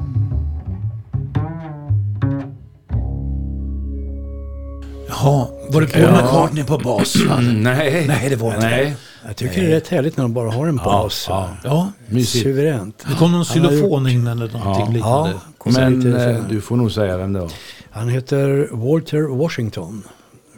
Jaha, 5.24 5.46
var 5.68 5.80
det 5.80 5.86
Paul 5.86 6.02
Ja. 6.02 6.22
McCartney 6.22 6.64
på 6.64 6.78
bas? 6.78 7.14
Nej. 7.42 8.04
Nej, 8.08 8.28
det 8.30 8.36
var 8.36 8.54
inte 8.54 8.66
Nej. 8.66 8.96
Jag 9.26 9.36
tycker 9.36 9.60
det 9.60 9.66
är 9.66 9.70
rätt 9.70 9.88
härligt 9.88 10.16
när 10.16 10.24
de 10.24 10.32
bara 10.32 10.50
har 10.50 10.66
en 10.66 10.76
bas. 10.76 11.26
Ja, 11.28 11.48
Ja. 11.64 11.92
Suveränt. 12.26 13.04
det 13.08 13.14
kom 13.18 13.32
någon 13.32 13.44
xylofon 13.44 14.08
in 14.08 14.26
eller 14.26 14.52
någonting 14.52 14.94
liknande. 14.94 15.30
Ja, 15.30 15.40
kom 15.58 15.72
så 15.72 15.80
Men 15.80 16.16
eh, 16.16 16.44
du 16.48 16.60
får 16.60 16.76
nog 16.76 16.92
säga 16.92 17.16
vem 17.16 17.32
det 17.32 17.40
var. 17.40 17.52
Han 17.90 18.08
heter 18.08 18.68
Walter 18.72 19.22
Washington. 19.22 20.02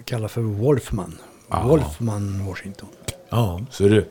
Kallar 0.04 0.28
för 0.28 0.40
Wolfman. 0.40 1.18
Ja. 1.50 1.62
Wolfman 1.66 2.46
Washington. 2.46 2.88
Ja. 3.30 3.60
Så 3.70 3.82
du. 3.82 4.08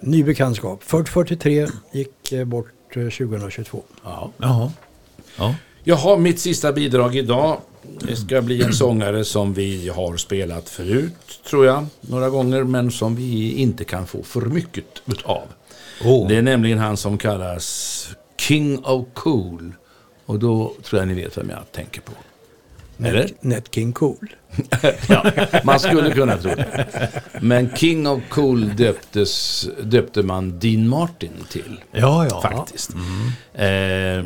Ny 0.00 0.24
bekantskap. 0.24 0.82
Född 0.82 1.08
43, 1.08 1.66
gick 1.92 2.32
eh, 2.32 2.44
bort 2.44 2.66
eh, 2.96 3.02
2022. 3.02 3.82
Ja. 4.04 4.30
Jaha. 4.38 4.70
Ja. 5.38 5.54
Jaha, 5.84 6.16
mitt 6.16 6.40
sista 6.40 6.72
bidrag 6.72 7.16
idag. 7.16 7.56
Det 8.00 8.16
ska 8.16 8.42
bli 8.42 8.62
en 8.62 8.72
sångare 8.72 9.24
som 9.24 9.54
vi 9.54 9.88
har 9.88 10.16
spelat 10.16 10.68
förut, 10.68 11.40
tror 11.48 11.66
jag, 11.66 11.86
några 12.00 12.30
gånger, 12.30 12.62
men 12.62 12.90
som 12.90 13.16
vi 13.16 13.52
inte 13.52 13.84
kan 13.84 14.06
få 14.06 14.22
för 14.22 14.40
mycket 14.40 15.02
utav. 15.06 15.42
Oh. 16.04 16.28
Det 16.28 16.36
är 16.36 16.42
nämligen 16.42 16.78
han 16.78 16.96
som 16.96 17.18
kallas 17.18 18.08
King 18.36 18.84
of 18.84 19.06
Cool. 19.14 19.72
Och 20.26 20.38
då 20.38 20.72
tror 20.82 21.00
jag 21.00 21.08
ni 21.08 21.14
vet 21.14 21.38
vem 21.38 21.50
jag 21.50 21.72
tänker 21.72 22.00
på. 22.00 22.12
Eller? 22.98 23.30
Nat 23.40 23.74
King 23.74 23.92
Cool. 23.92 24.34
ja, 25.08 25.30
man 25.64 25.80
skulle 25.80 26.10
kunna 26.10 26.36
tro 26.36 26.54
det. 26.54 27.08
Men 27.40 27.76
King 27.76 28.06
of 28.06 28.20
Cool 28.28 28.76
döptes, 28.76 29.68
döpte 29.82 30.22
man 30.22 30.58
Dean 30.58 30.88
Martin 30.88 31.32
till. 31.50 31.80
Ja, 31.92 32.26
ja. 32.30 32.42
Faktiskt. 32.42 32.90
Eh, 33.54 34.24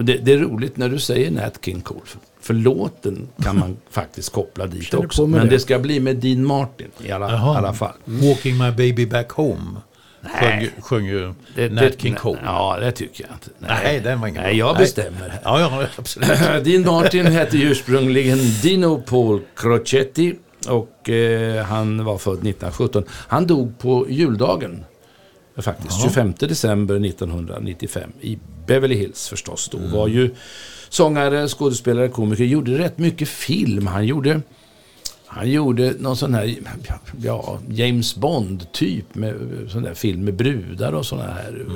det, 0.00 0.16
det 0.16 0.32
är 0.32 0.38
roligt 0.38 0.76
när 0.76 0.88
du 0.88 0.98
säger 0.98 1.30
Nat 1.30 1.58
King 1.64 1.80
Cole. 1.80 2.00
För, 2.40 2.54
låten 2.54 3.28
kan 3.42 3.58
man 3.58 3.76
faktiskt 3.90 4.32
koppla 4.32 4.66
dit 4.66 4.94
också. 4.94 5.26
Men 5.26 5.40
det. 5.44 5.50
det 5.50 5.60
ska 5.60 5.78
bli 5.78 6.00
med 6.00 6.16
Dean 6.16 6.46
Martin 6.46 6.90
i 7.04 7.10
alla, 7.10 7.30
Jaha. 7.32 7.58
alla 7.58 7.74
fall. 7.74 7.94
Walking 8.04 8.58
my 8.58 8.70
baby 8.70 9.06
back 9.06 9.30
home. 9.30 9.80
Nej. 10.40 10.70
sjöng 10.80 11.06
ju 11.06 11.34
Det, 11.54 11.72
Nat 11.72 12.00
King 12.00 12.14
Cole. 12.14 12.40
Ja, 12.44 12.76
det 12.80 12.92
tycker 12.92 13.24
jag 13.24 13.34
inte. 13.36 13.50
Nej, 13.58 14.00
den 14.00 14.20
var 14.20 14.28
ingen 14.28 14.42
Nej, 14.42 14.56
jag 14.56 14.74
Nej. 14.74 14.82
bestämmer 14.82 15.28
här. 15.28 15.40
Ja, 15.44 15.60
ja, 15.60 15.86
absolut. 15.96 16.28
Dean 16.64 16.82
Martin 16.82 17.26
hette 17.26 17.56
ursprungligen 17.56 18.38
Dino 18.62 19.02
Paul 19.02 19.40
Crocetti 19.56 20.34
och 20.68 21.10
eh, 21.10 21.64
han 21.64 22.04
var 22.04 22.18
född 22.18 22.34
1917. 22.34 23.04
Han 23.08 23.46
dog 23.46 23.78
på 23.78 24.06
juldagen, 24.08 24.84
faktiskt, 25.56 26.02
25 26.02 26.34
december 26.38 27.06
1995 27.06 28.10
i 28.20 28.38
Beverly 28.66 28.94
Hills 28.94 29.28
förstås. 29.28 29.68
Då 29.72 29.78
var 29.78 30.08
ju 30.08 30.30
sångare, 30.88 31.48
skådespelare, 31.48 32.08
komiker, 32.08 32.44
gjorde 32.44 32.78
rätt 32.78 32.98
mycket 32.98 33.28
film. 33.28 33.86
Han 33.86 34.06
gjorde 34.06 34.40
han 35.34 35.50
gjorde 35.50 35.94
någon 35.98 36.16
sån 36.16 36.34
här 36.34 36.58
ja, 37.22 37.58
James 37.68 38.16
Bond-typ 38.16 39.14
med 39.14 39.34
sån 39.68 39.82
där 39.82 39.94
film 39.94 40.24
med 40.24 40.34
brudar 40.34 40.92
och 40.92 41.06
såna 41.06 41.22
här. 41.22 41.66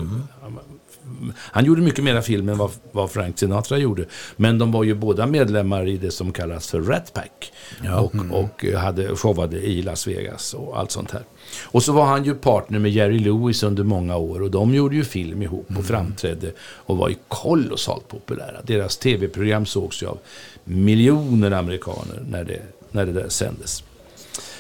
Han 1.37 1.65
gjorde 1.65 1.83
mycket 1.83 2.05
mera 2.05 2.23
film 2.23 2.49
än 2.49 2.59
vad, 2.59 2.71
vad 2.93 3.11
Frank 3.11 3.39
Sinatra 3.39 3.79
gjorde. 3.79 4.05
Men 4.37 4.59
de 4.59 4.73
var 4.73 4.85
ju 4.85 4.95
båda 4.95 5.27
medlemmar 5.27 5.89
i 5.89 5.97
det 5.97 6.11
som 6.11 6.33
kallas 6.33 6.71
för 6.71 6.81
Rat 6.81 7.13
Pack. 7.15 7.53
Och, 7.99 8.15
och 8.31 8.65
hade 8.65 9.17
showade 9.17 9.57
i 9.57 9.83
Las 9.83 10.07
Vegas 10.07 10.55
och 10.55 10.79
allt 10.79 10.91
sånt 10.91 11.11
här. 11.11 11.23
Och 11.63 11.83
så 11.83 11.93
var 11.93 12.05
han 12.05 12.25
ju 12.25 12.35
partner 12.35 12.79
med 12.79 12.91
Jerry 12.91 13.19
Lewis 13.19 13.63
under 13.63 13.85
många 13.85 14.17
år. 14.17 14.43
Och 14.43 14.51
de 14.51 14.75
gjorde 14.75 14.97
ju 14.97 15.05
film 15.05 15.43
ihop 15.43 15.67
och 15.79 15.85
framträdde 15.85 16.53
och 16.61 16.97
var 16.97 17.09
ju 17.09 17.15
kolossalt 17.29 18.09
populära. 18.09 18.63
Deras 18.63 18.97
tv-program 18.97 19.67
sågs 19.67 20.03
ju 20.03 20.07
av 20.07 20.19
miljoner 20.65 21.51
amerikaner 21.51 22.25
när 22.31 22.45
det, 22.45 22.63
när 22.91 23.07
det 23.07 23.13
där 23.13 23.29
sändes. 23.29 23.83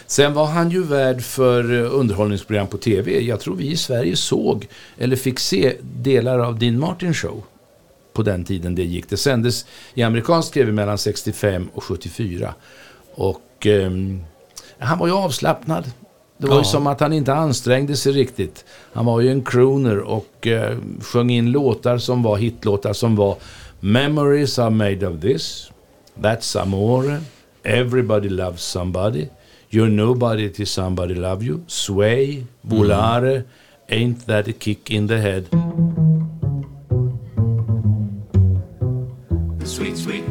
Sen 0.06 0.34
var 0.34 0.46
han 0.46 0.70
ju 0.70 0.82
värd 0.82 1.20
för 1.22 1.72
eh, 1.84 1.94
underhållningsprogram 1.94 2.66
på 2.66 2.78
tv. 2.78 3.20
Jag 3.20 3.40
tror 3.40 3.56
vi 3.56 3.70
i 3.70 3.76
Sverige 3.76 4.16
såg, 4.16 4.66
eller 4.98 5.16
fick 5.16 5.38
se, 5.38 5.76
delar 5.82 6.38
av 6.38 6.58
Dean 6.58 6.78
Martin 6.78 7.14
show. 7.14 7.42
På 8.12 8.22
den 8.22 8.44
tiden 8.44 8.74
det 8.74 8.84
gick. 8.84 9.08
Det 9.08 9.16
sändes 9.16 9.66
i 9.94 10.02
amerikansk 10.02 10.52
tv 10.52 10.72
mellan 10.72 10.98
65 10.98 11.68
och 11.74 11.84
74. 11.84 12.54
Och 13.14 13.66
ehm, 13.66 14.20
han 14.78 14.98
var 14.98 15.06
ju 15.06 15.12
avslappnad. 15.12 15.84
Det 16.38 16.46
var 16.46 16.54
ju 16.54 16.60
Ja. 16.60 16.64
som 16.64 16.86
att 16.86 17.00
han 17.00 17.12
inte 17.12 17.34
ansträngde 17.34 17.96
sig 17.96 18.12
riktigt. 18.12 18.64
Han 18.92 19.06
var 19.06 19.20
ju 19.20 19.30
en 19.30 19.44
crooner 19.44 19.98
och 19.98 20.46
eh, 20.46 20.76
sjöng 21.00 21.30
in 21.30 21.50
låtar 21.50 21.98
som 21.98 22.22
var 22.22 22.36
hitlåtar 22.36 22.92
som 22.92 23.16
var 23.16 23.36
Memories 23.80 24.58
are 24.58 24.70
made 24.70 25.06
of 25.08 25.20
this, 25.20 25.70
That's 26.20 26.60
amore, 26.62 27.20
Everybody 27.62 28.28
loves 28.28 28.62
somebody, 28.62 29.26
You're 29.76 29.90
nobody 29.90 30.48
till 30.48 30.64
somebody 30.64 31.14
love 31.14 31.42
you, 31.42 31.62
Sway, 31.66 32.46
Volare, 32.66 33.44
mm-hmm. 33.44 33.92
Ain't 33.92 34.26
that 34.26 34.48
a 34.48 34.54
kick 34.54 34.90
in 34.90 35.06
the 35.06 35.20
head. 35.20 35.50
Sweet, 39.68 39.98
sweet 39.98 40.26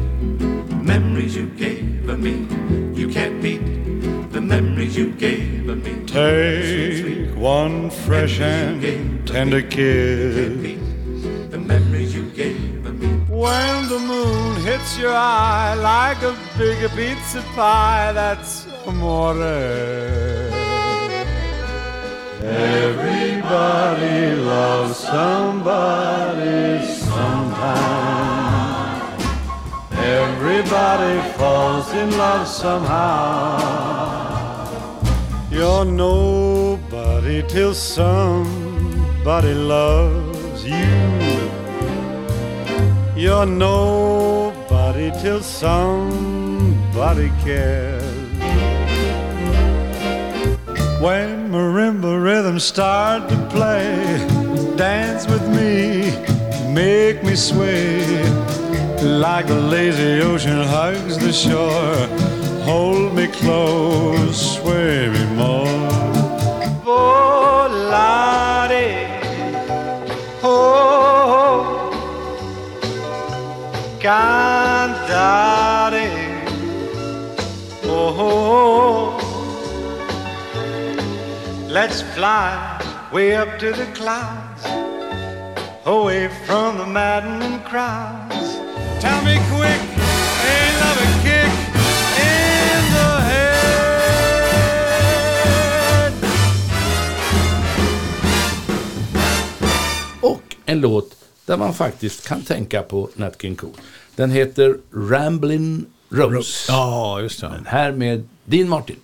memories 0.81 1.35
you 1.35 1.45
gave 1.49 2.09
of 2.09 2.19
me. 2.21 2.47
You 2.99 3.07
can't 3.07 3.39
beat 3.39 3.61
the 4.31 4.41
memories 4.41 4.97
you 4.97 5.11
gave 5.11 5.69
of 5.69 5.77
me. 5.83 5.93
Take 6.07 7.37
one 7.37 7.91
fresh 7.91 8.39
and 8.39 9.27
tender 9.27 9.61
kiss. 9.61 10.33
The 11.51 11.59
memories 11.59 12.15
you 12.15 12.31
gave 12.31 12.83
of 12.83 12.99
me. 12.99 13.09
When 13.29 13.89
the 13.89 13.99
moon 13.99 14.55
hits 14.63 14.97
your 14.97 15.13
eye 15.13 15.75
like 15.75 16.23
a 16.23 16.35
big 16.57 16.89
pizza 16.97 17.43
pie, 17.53 18.11
that's 18.11 18.74
amore. 18.87 19.55
Everybody 22.41 24.35
loves 24.35 24.97
somebody 24.97 26.85
sometime. 26.85 28.35
Everybody 29.91 31.21
falls 31.37 31.91
in 31.93 32.15
love 32.17 32.47
somehow. 32.47 33.95
You're 35.49 35.85
nobody 35.85 37.43
till 37.47 37.73
somebody 37.73 39.53
loves 39.53 40.65
you. 40.65 40.85
You're 43.15 43.45
nobody 43.45 45.11
till 45.21 45.41
somebody 45.41 47.31
cares. 47.43 47.94
When 51.05 51.51
marimba 51.51 52.19
rhythms 52.19 52.63
start 52.63 53.29
to 53.29 53.37
play, 53.51 53.93
dance 54.75 55.27
with 55.27 55.47
me, 55.49 56.09
make 56.73 57.23
me 57.23 57.35
sway. 57.35 58.23
Like 59.03 59.45
the 59.45 59.53
lazy 59.53 60.19
ocean 60.21 60.63
hugs 60.63 61.19
the 61.19 61.31
shore, 61.31 62.07
hold 62.65 63.13
me 63.13 63.27
close, 63.27 64.55
sway 64.57 65.09
me 65.09 65.25
more. 65.35 65.67
Oh, 66.87 67.69
Volare, 67.69 68.89
oh, 70.41 71.91
cantare, 73.99 75.19
oh. 77.83 79.14
Let's 81.75 82.01
fly 82.01 82.79
way 83.11 83.35
up 83.35 83.59
to 83.59 83.71
the 83.73 83.85
clouds, 83.93 84.65
away 85.83 86.29
from 86.45 86.77
the 86.77 86.85
maddening 86.85 87.59
crowds. 87.69 88.59
Tell 89.01 89.21
me 89.25 89.35
quick, 89.51 89.81
ain't 90.51 90.79
love 90.81 90.99
a 91.01 91.07
kick 91.23 91.51
in 92.17 92.81
the 92.95 93.21
head? 93.21 93.63
Och 100.21 100.55
en 100.65 100.81
låt 100.81 101.15
där 101.45 101.57
man 101.57 101.73
faktiskt 101.73 102.27
kan 102.27 102.41
tänka 102.41 102.81
på 102.81 103.09
Nat 103.15 103.41
King 103.41 103.55
Cole. 103.55 103.73
Den 104.15 104.31
heter 104.31 104.77
Ramblin' 104.91 105.85
Rose. 106.09 106.71
Ja, 106.71 107.21
just 107.21 107.41
det. 107.41 107.47
Den 107.47 107.65
här 107.65 107.91
med 107.91 108.27
Dean 108.45 108.69
Martin. 108.69 108.97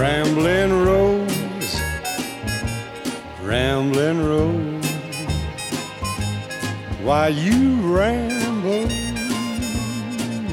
Rambling 0.00 0.72
Rose, 0.86 1.80
Rambling 3.42 4.24
Rose. 4.24 4.86
Why 7.02 7.28
you 7.28 7.74
ramble, 7.82 8.88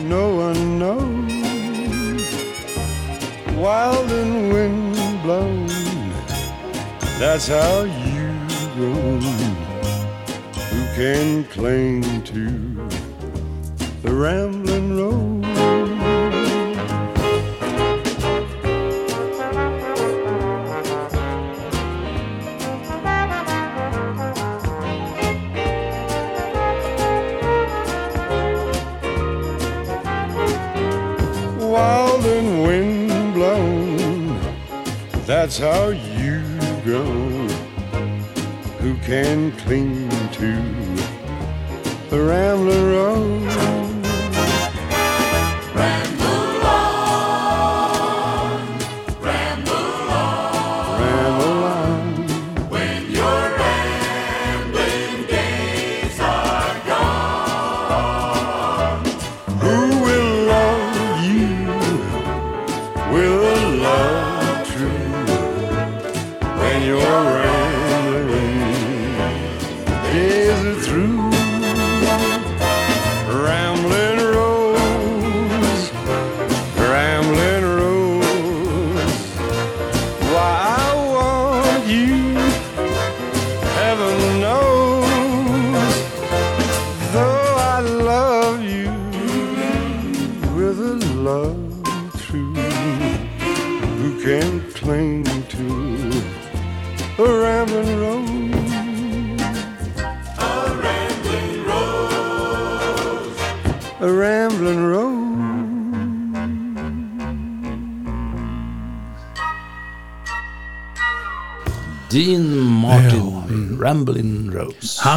no 0.04 0.36
one 0.36 0.80
knows. 0.80 2.26
Wild 3.56 4.12
and 4.12 4.52
wind 4.52 5.24
blown, 5.24 5.68
that's 7.18 7.48
how 7.48 7.84
you 7.84 8.28
go. 8.76 8.92
Who 10.72 10.82
can 10.98 11.46
cling 11.46 12.04
to 12.24 12.50
the 14.02 14.14
rambling 14.14 14.98
road? 14.98 15.97
That's 35.58 35.76
how 35.76 35.90
you 35.90 36.44
go. 36.86 37.04
Who 38.78 38.96
can 38.98 39.52
cling 39.54 40.08
to 40.34 40.54
the 42.12 42.22
rambling 42.22 42.86
road? 42.86 43.87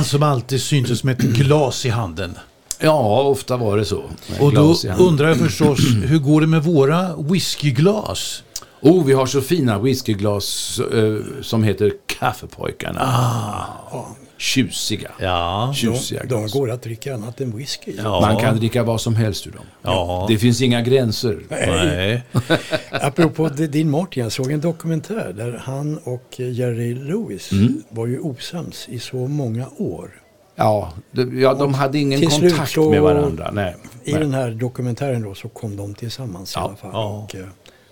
Han 0.00 0.04
som 0.04 0.22
alltid 0.22 0.62
syntes 0.62 1.04
med 1.04 1.20
ett 1.20 1.26
glas 1.26 1.86
i 1.86 1.88
handen. 1.88 2.38
Ja, 2.78 3.22
ofta 3.22 3.56
var 3.56 3.76
det 3.76 3.84
så. 3.84 4.02
Och 4.40 4.54
då 4.54 4.74
undrar 4.98 5.28
jag 5.28 5.38
förstås, 5.38 5.78
hur 6.04 6.18
går 6.18 6.40
det 6.40 6.46
med 6.46 6.62
våra 6.62 7.16
whiskyglas? 7.16 8.42
Oh, 8.80 9.04
vi 9.04 9.12
har 9.12 9.26
så 9.26 9.40
fina 9.40 9.78
whiskyglas 9.78 10.80
eh, 10.92 11.42
som 11.42 11.62
heter 11.62 11.92
Kaffepojkarna. 12.06 13.00
Ah. 13.02 14.06
Tjusiga. 14.40 15.10
Ja. 15.20 15.72
Tjusiga 15.76 16.22
De, 16.22 16.28
de 16.28 16.46
går 16.58 16.70
att 16.70 16.82
dricka 16.82 17.14
annat 17.14 17.40
än 17.40 17.56
whisky. 17.56 17.92
Ja. 17.98 18.20
Man 18.20 18.36
kan 18.36 18.56
dricka 18.56 18.82
vad 18.82 19.00
som 19.00 19.14
helst 19.16 19.46
ur 19.46 19.50
dem. 19.52 19.64
Ja. 19.82 20.24
Det 20.28 20.38
finns 20.38 20.62
inga 20.62 20.82
gränser. 20.82 21.38
Nej. 21.48 22.22
Apropå 22.90 23.48
D- 23.48 23.66
Dean 23.66 23.90
Martin, 23.90 24.22
jag 24.22 24.32
såg 24.32 24.50
en 24.52 24.60
dokumentär 24.60 25.32
där 25.32 25.62
han 25.64 25.98
och 26.04 26.34
Jerry 26.40 26.94
Lewis 26.94 27.52
Mm. 27.52 27.82
var 27.90 28.06
ju 28.06 28.18
osams 28.20 28.88
i 28.88 28.98
så 28.98 29.16
många 29.16 29.66
år. 29.78 30.10
Ja, 30.56 30.92
de, 31.12 31.40
ja, 31.40 31.54
de 31.54 31.74
hade 31.74 31.98
ingen 31.98 32.30
kontakt 32.30 32.70
så- 32.72 32.90
med 32.90 33.02
varandra. 33.02 33.50
Nej. 33.52 33.76
I 34.04 34.12
Nej. 34.12 34.20
den 34.20 34.34
här 34.34 34.50
dokumentären 34.50 35.22
då 35.22 35.34
så 35.34 35.48
kom 35.48 35.76
de 35.76 35.94
tillsammans 35.94 36.56
i 36.56 36.58
alla 36.58 36.76
fall 36.76 36.90
ja. 36.92 37.24
och 37.24 37.34
eh, 37.34 37.46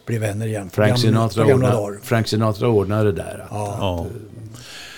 blev 0.06 0.20
vänner 0.20 0.46
igen. 0.46 0.70
Frank 0.72 0.88
gamla- 0.90 0.96
Sinatra, 1.00 1.44
gamla 1.44 1.78
ordnade. 1.80 1.98
Frank 2.02 2.28
Sinatra 2.28 2.68
ordnade 2.68 3.04
det 3.12 3.12
där. 3.22 3.38
Att, 3.44 3.48
Ja. 3.50 3.76
Ja. 3.80 4.06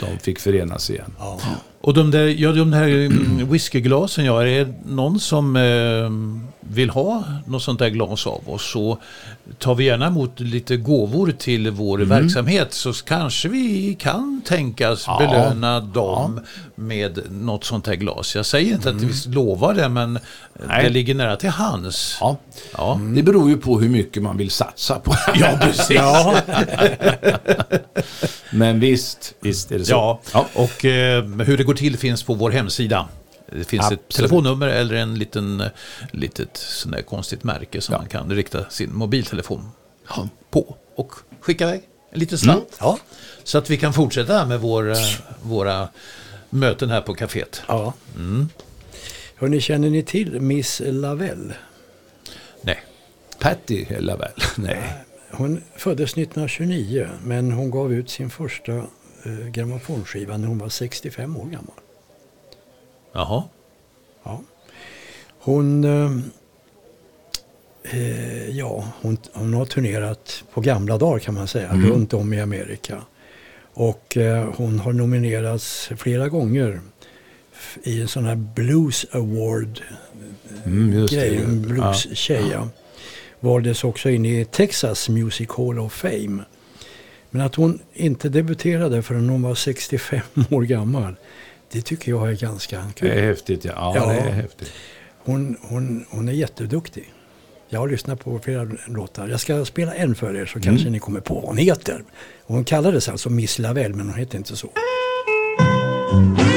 De 0.00 0.18
fick 0.18 0.38
förenas 0.38 0.90
igen. 0.90 1.12
Ja. 1.18 1.40
Och 1.80 1.94
de 1.94 2.10
där, 2.10 2.26
ja, 2.26 2.52
de 2.52 2.72
här 2.72 2.88
mm, 2.88 3.48
whiskyglasen, 3.50 4.24
ja, 4.24 4.42
är 4.42 4.46
det 4.46 4.74
någon 4.86 5.20
som 5.20 5.56
eh, 5.56 6.49
vill 6.72 6.90
ha 6.90 7.24
något 7.46 7.62
sånt 7.62 7.78
där 7.78 7.88
glas 7.88 8.26
av 8.26 8.40
oss 8.50 8.70
så 8.72 8.98
tar 9.58 9.74
vi 9.74 9.84
gärna 9.84 10.06
emot 10.06 10.40
lite 10.40 10.76
gåvor 10.76 11.32
till 11.38 11.70
vår 11.70 11.98
verksamhet 11.98 12.72
så 12.74 12.92
kanske 12.92 13.48
vi 13.48 13.96
kan 14.00 14.42
tänkas 14.46 15.04
Ja. 15.06 15.18
belöna 15.18 15.80
dem 15.80 16.40
med 16.74 17.18
något 17.30 17.64
sånt 17.64 17.86
här 17.86 17.94
glas. 17.94 18.34
Jag 18.34 18.46
säger 18.46 18.74
inte 18.74 18.90
att 18.90 19.02
vi 19.02 19.30
lovar 19.34 19.74
det 19.74 19.88
men 19.88 20.18
Nej. 20.68 20.84
det 20.84 20.90
ligger 20.90 21.14
nära 21.14 21.36
till 21.36 21.48
hands. 21.50 22.16
Ja. 22.20 22.36
Ja. 22.76 23.00
Det 23.14 23.22
beror 23.22 23.50
ju 23.50 23.56
på 23.56 23.80
hur 23.80 23.88
mycket 23.88 24.22
man 24.22 24.36
vill 24.36 24.50
satsa 24.50 24.98
på. 24.98 25.14
Ja, 25.34 25.58
precis. 25.60 26.00
Men 28.50 28.80
visst, 28.80 29.34
visst 29.40 29.72
är 29.72 29.78
det 29.78 29.84
så. 29.84 30.20
Ja, 30.32 30.46
och 30.54 30.84
eh, 30.84 31.24
hur 31.24 31.56
det 31.58 31.64
går 31.64 31.74
till 31.74 31.96
finns 31.98 32.22
på 32.22 32.34
vår 32.34 32.50
hemsida. 32.50 33.08
Det 33.52 33.64
finns 33.64 33.82
Absolut. 33.82 34.00
ett 34.00 34.16
telefonnummer 34.16 34.68
eller 34.68 34.94
en 34.94 35.18
liten, 35.18 35.62
litet 36.12 36.56
sån 36.56 36.92
där 36.92 37.02
konstigt 37.02 37.44
märke 37.44 37.80
som 37.80 37.94
man 37.94 38.08
kan 38.08 38.30
rikta 38.30 38.70
sin 38.70 38.94
mobiltelefon 38.94 39.70
på 40.50 40.76
och 40.94 41.12
skicka 41.40 41.64
iväg 41.68 41.82
en 42.10 42.20
liten 42.20 42.38
slant. 42.38 42.76
Ja. 42.80 42.98
Så 43.44 43.58
att 43.58 43.70
vi 43.70 43.76
kan 43.76 43.92
fortsätta 43.92 44.46
med 44.46 44.60
vår, 44.60 44.90
eh, 44.90 44.96
våra 45.42 45.88
möten 46.50 46.90
här 46.90 47.00
på 47.00 47.14
kaféet. 47.14 47.62
Ja. 47.68 47.92
Mm. 48.16 48.48
Hörrni, 49.36 49.60
känner 49.60 49.90
ni 49.90 50.02
till 50.02 50.40
Miss 50.40 50.82
Lavelle? 50.84 51.54
Nej. 52.62 52.82
Patty 53.38 53.84
väl? 53.84 54.30
Nej. 54.56 54.92
Hon 55.30 55.62
föddes 55.76 56.12
1929 56.12 57.08
men 57.24 57.52
hon 57.52 57.70
gav 57.70 57.92
ut 57.92 58.10
sin 58.10 58.30
första 58.30 58.72
eh, 58.72 59.48
grammofonskiva 59.50 60.36
när 60.36 60.48
hon 60.48 60.58
var 60.58 60.68
65 60.68 61.36
år 61.36 61.44
gammal. 61.44 61.74
Jaha. 63.12 63.42
Ja. 64.24 64.40
Hon, 65.38 65.84
eh, 65.84 66.10
eh, 67.82 68.50
ja, 68.50 68.84
hon, 69.02 69.16
hon 69.32 69.54
har 69.54 69.64
turnerat 69.66 70.44
på 70.52 70.60
gamla 70.60 70.98
dagar 70.98 71.18
kan 71.18 71.34
man 71.34 71.48
säga 71.48 71.68
Mm. 71.68 71.90
runt 71.90 72.14
om 72.14 72.32
i 72.32 72.40
Amerika. 72.40 73.02
Och 73.74 74.16
eh, 74.16 74.48
hon 74.56 74.78
har 74.78 74.92
nominerats 74.92 75.90
flera 75.96 76.28
gånger 76.28 76.80
i 77.82 78.00
en 78.00 78.08
sån 78.08 78.24
här 78.24 78.36
Blues 78.36 79.06
Award 79.12 79.80
Mm, 80.64 80.90
det. 81.06 81.12
grej, 81.14 81.36
en 81.36 81.62
blues-tjej. 81.62 82.44
Ja. 82.52 82.68
Valdes 83.40 83.84
också 83.84 84.10
in 84.10 84.24
i 84.26 84.44
Texas 84.44 85.08
Music 85.08 85.48
Hall 85.56 85.78
of 85.78 85.92
Fame. 85.92 86.42
Men 87.30 87.42
att 87.42 87.54
hon 87.54 87.78
inte 87.94 88.28
debuterade 88.28 89.02
förrän 89.02 89.28
hon 89.28 89.42
var 89.42 89.54
65 89.54 90.20
år 90.50 90.62
gammal, 90.62 91.14
det 91.72 91.82
tycker 91.82 92.10
jag 92.12 92.30
är 92.30 92.36
ganska 92.36 92.84
kul. 92.96 93.08
Det 93.08 93.14
är 93.14 93.22
häftigt, 93.22 93.64
ja. 93.64 93.72
Ja, 93.74 93.92
Ja. 93.94 94.06
det 94.06 94.28
är 94.28 94.32
häftigt. 94.32 94.72
Hon, 95.24 95.56
hon, 95.62 96.04
hon 96.10 96.28
är 96.28 96.32
jätteduktig. 96.32 97.12
Jag 97.68 97.80
har 97.80 97.88
lyssnat 97.88 98.20
på 98.24 98.38
flera 98.38 98.68
låtar. 98.88 99.28
Jag 99.28 99.40
ska 99.40 99.64
spela 99.64 99.94
en 99.94 100.14
för 100.14 100.36
er 100.36 100.46
så 100.46 100.58
Mm. 100.58 100.62
kanske 100.62 100.90
ni 100.90 100.98
kommer 100.98 101.20
på 101.20 101.34
vad 101.34 101.44
hon 101.44 101.56
heter. 101.58 102.04
Hon 102.46 102.64
kallades 102.64 103.08
alltså 103.08 103.30
Miss 103.30 103.58
Lavelle 103.58 103.94
men 103.94 104.08
hon 104.08 104.18
heter 104.18 104.38
inte 104.38 104.56
så. 104.56 104.66
Yes, 104.66 106.49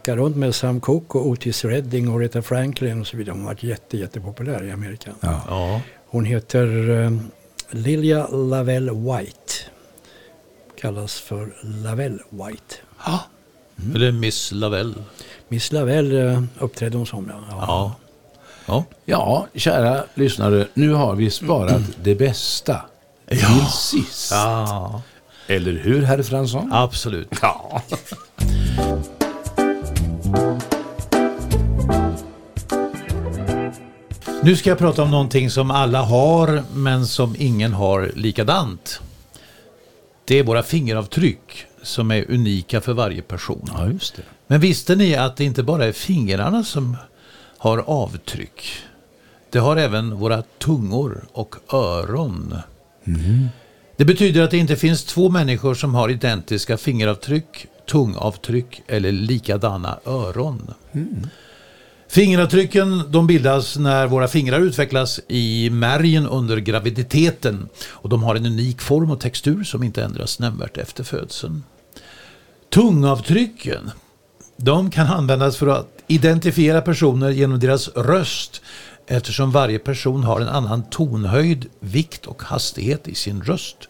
åka 0.00 0.16
runt 0.16 0.36
med 0.36 0.54
Sam 0.54 0.80
Cooke 0.80 1.18
och 1.18 1.26
Otis 1.26 1.64
Redding 1.64 2.08
och 2.08 2.20
Rita 2.20 2.42
Franklin 2.42 3.00
och 3.00 3.06
så 3.06 3.16
vidare. 3.16 3.32
Hon 3.32 3.40
har 3.40 3.46
varit 3.46 3.62
jätte, 3.62 3.96
jättepopulär 3.96 4.64
i 4.64 4.70
Amerika. 4.70 5.10
Ja. 5.20 5.80
Hon 6.06 6.24
heter 6.24 6.90
eh, 6.90 7.10
Lilia 7.70 8.26
Lavelle 8.28 8.92
White. 8.92 9.52
Kallas 10.80 11.20
för 11.20 11.54
Lavelle 11.62 12.18
White. 12.30 12.76
Eller 13.94 14.12
Miss 14.12 14.52
Lavelle. 14.52 14.94
Miss 15.48 15.72
Lavelle 15.72 16.32
eh, 16.32 16.42
uppträdde 16.58 16.96
hon 16.96 17.06
som 17.06 17.32
ja. 17.32 17.44
Ja. 17.50 17.94
Ja. 18.66 18.84
Ja, 19.04 19.46
kära 19.54 20.04
lyssnare, 20.14 20.66
nu 20.74 20.92
har 20.92 21.14
vi 21.14 21.30
sparat 21.30 21.82
det 22.02 22.14
bästa 22.14 22.80
till 23.28 23.66
sist. 23.70 24.32
Ja. 24.32 25.02
Eller 25.46 25.72
hur, 25.72 26.02
herr 26.02 26.22
Fransson? 26.22 26.72
Absolut. 26.72 27.28
Ja. 27.42 27.82
Nu 34.42 34.56
ska 34.56 34.70
jag 34.70 34.78
prata 34.78 35.02
om 35.02 35.10
någonting 35.10 35.50
som 35.50 35.70
alla 35.70 36.02
har 36.02 36.62
men 36.74 37.06
som 37.06 37.36
ingen 37.38 37.72
har 37.72 38.12
likadant. 38.14 39.00
Det 40.24 40.38
är 40.38 40.44
våra 40.44 40.62
fingeravtryck 40.62 41.64
som 41.82 42.10
är 42.10 42.30
unika 42.30 42.80
för 42.80 42.92
varje 42.92 43.22
person. 43.22 43.68
Ja, 43.72 43.88
just 43.88 44.16
det. 44.16 44.22
Men 44.46 44.60
visste 44.60 44.96
ni 44.96 45.14
att 45.14 45.36
det 45.36 45.44
inte 45.44 45.62
bara 45.62 45.84
är 45.84 45.92
fingrarna 45.92 46.64
som 46.64 46.96
har 47.58 47.78
avtryck. 47.78 48.72
Det 49.50 49.58
har 49.58 49.76
även 49.76 50.16
våra 50.16 50.42
tungor 50.58 51.24
och 51.32 51.74
öron. 51.74 52.56
Det 53.96 54.04
betyder 54.04 54.42
att 54.42 54.50
det 54.50 54.58
inte 54.58 54.76
finns 54.76 55.04
två 55.04 55.28
människor 55.28 55.74
som 55.74 55.94
har 55.94 56.08
identiska 56.08 56.76
fingeravtryck, 56.76 57.66
tungavtryck 57.86 58.82
eller 58.86 59.12
likadana 59.12 59.98
öron. 60.06 60.74
Fingeravtrycken 62.10 63.02
de 63.08 63.26
bildas 63.26 63.78
när 63.78 64.06
våra 64.06 64.28
fingrar 64.28 64.60
utvecklas 64.60 65.20
i 65.28 65.70
märgen 65.70 66.26
under 66.26 66.56
graviditeten 66.56 67.68
och 67.88 68.08
de 68.08 68.22
har 68.22 68.34
en 68.34 68.46
unik 68.46 68.80
form 68.80 69.10
och 69.10 69.20
textur 69.20 69.64
som 69.64 69.82
inte 69.82 70.04
ändras 70.04 70.38
nämnvärt 70.38 70.76
efter 70.76 71.04
födseln. 71.04 71.62
Tungavtrycken 72.70 73.90
de 74.56 74.90
kan 74.90 75.06
användas 75.06 75.56
för 75.56 75.66
att 75.66 75.88
identifiera 76.06 76.80
personer 76.80 77.30
genom 77.30 77.60
deras 77.60 77.88
röst 77.88 78.62
eftersom 79.06 79.50
varje 79.50 79.78
person 79.78 80.24
har 80.24 80.40
en 80.40 80.48
annan 80.48 80.82
tonhöjd, 80.90 81.66
vikt 81.80 82.26
och 82.26 82.42
hastighet 82.42 83.08
i 83.08 83.14
sin 83.14 83.42
röst. 83.42 83.88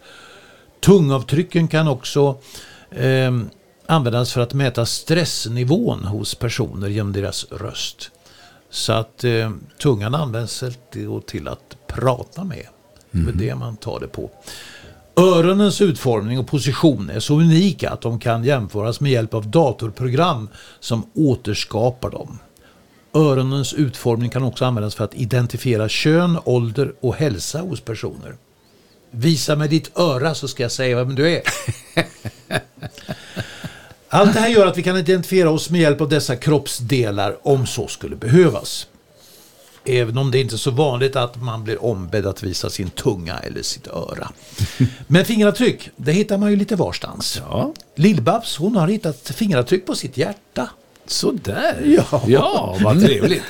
Tungavtrycken 0.79 1.67
kan 1.67 1.87
också 1.87 2.37
eh, 2.91 3.31
användas 3.91 4.33
för 4.33 4.41
att 4.41 4.53
mäta 4.53 4.85
stressnivån 4.85 6.03
hos 6.05 6.35
personer 6.35 6.87
genom 6.89 7.13
deras 7.13 7.45
röst. 7.51 8.11
Så 8.69 8.93
att 8.93 9.23
eh, 9.23 9.51
tungan 9.81 10.15
används 10.15 10.63
till- 11.27 11.47
att 11.47 11.77
prata 11.87 12.43
med. 12.43 12.65
Det 13.11 13.29
är 13.29 13.33
det 13.33 13.55
man 13.55 13.77
tar 13.77 13.99
det 13.99 14.07
på. 14.07 14.29
Öronens 15.15 15.81
utformning 15.81 16.39
och 16.39 16.47
position 16.47 17.09
är 17.09 17.19
så 17.19 17.39
unika 17.39 17.89
att 17.89 18.01
de 18.01 18.19
kan 18.19 18.43
jämföras 18.43 18.99
med 18.99 19.11
hjälp 19.11 19.33
av 19.33 19.47
datorprogram 19.47 20.49
som 20.79 21.05
återskapar 21.13 22.09
dem. 22.09 22.39
Öronens 23.13 23.73
utformning 23.73 24.29
kan 24.29 24.43
också 24.43 24.65
användas 24.65 24.95
för 24.95 25.03
att 25.03 25.15
identifiera 25.15 25.89
kön, 25.89 26.39
ålder 26.45 26.93
och 26.99 27.15
hälsa 27.15 27.61
hos 27.61 27.81
personer. 27.81 28.35
Visa 29.11 29.55
mig 29.55 29.67
ditt 29.69 29.97
öra 29.99 30.33
så 30.35 30.47
ska 30.47 30.63
jag 30.63 30.71
säga 30.71 31.03
vem 31.03 31.15
du 31.15 31.29
är. 31.29 31.41
Allt 34.13 34.33
det 34.33 34.39
här 34.39 34.47
gör 34.49 34.67
att 34.67 34.77
vi 34.77 34.83
kan 34.83 34.97
identifiera 34.97 35.49
oss 35.49 35.69
med 35.69 35.81
hjälp 35.81 36.01
av 36.01 36.09
dessa 36.09 36.35
kroppsdelar 36.35 37.37
om 37.47 37.67
så 37.67 37.87
skulle 37.87 38.15
behövas. 38.15 38.87
Även 39.85 40.17
om 40.17 40.31
det 40.31 40.39
inte 40.39 40.55
är 40.55 40.57
så 40.57 40.71
vanligt 40.71 41.15
att 41.15 41.41
man 41.41 41.63
blir 41.63 41.85
ombedd 41.85 42.25
att 42.25 42.43
visa 42.43 42.69
sin 42.69 42.89
tunga 42.89 43.37
eller 43.39 43.61
sitt 43.61 43.87
öra. 43.87 44.31
Men 45.07 45.25
fingeravtryck, 45.25 45.89
det 45.95 46.11
hittar 46.11 46.37
man 46.37 46.49
ju 46.49 46.55
lite 46.55 46.75
varstans. 46.75 47.41
Ja. 47.49 47.73
Lill-Babs, 47.95 48.57
hon 48.57 48.75
har 48.75 48.87
hittat 48.87 49.31
fingeravtryck 49.35 49.85
på 49.85 49.95
sitt 49.95 50.17
hjärta. 50.17 50.69
Sådär. 51.05 51.75
Ja. 52.11 52.21
ja, 52.27 52.77
vad 52.83 53.01
trevligt. 53.05 53.43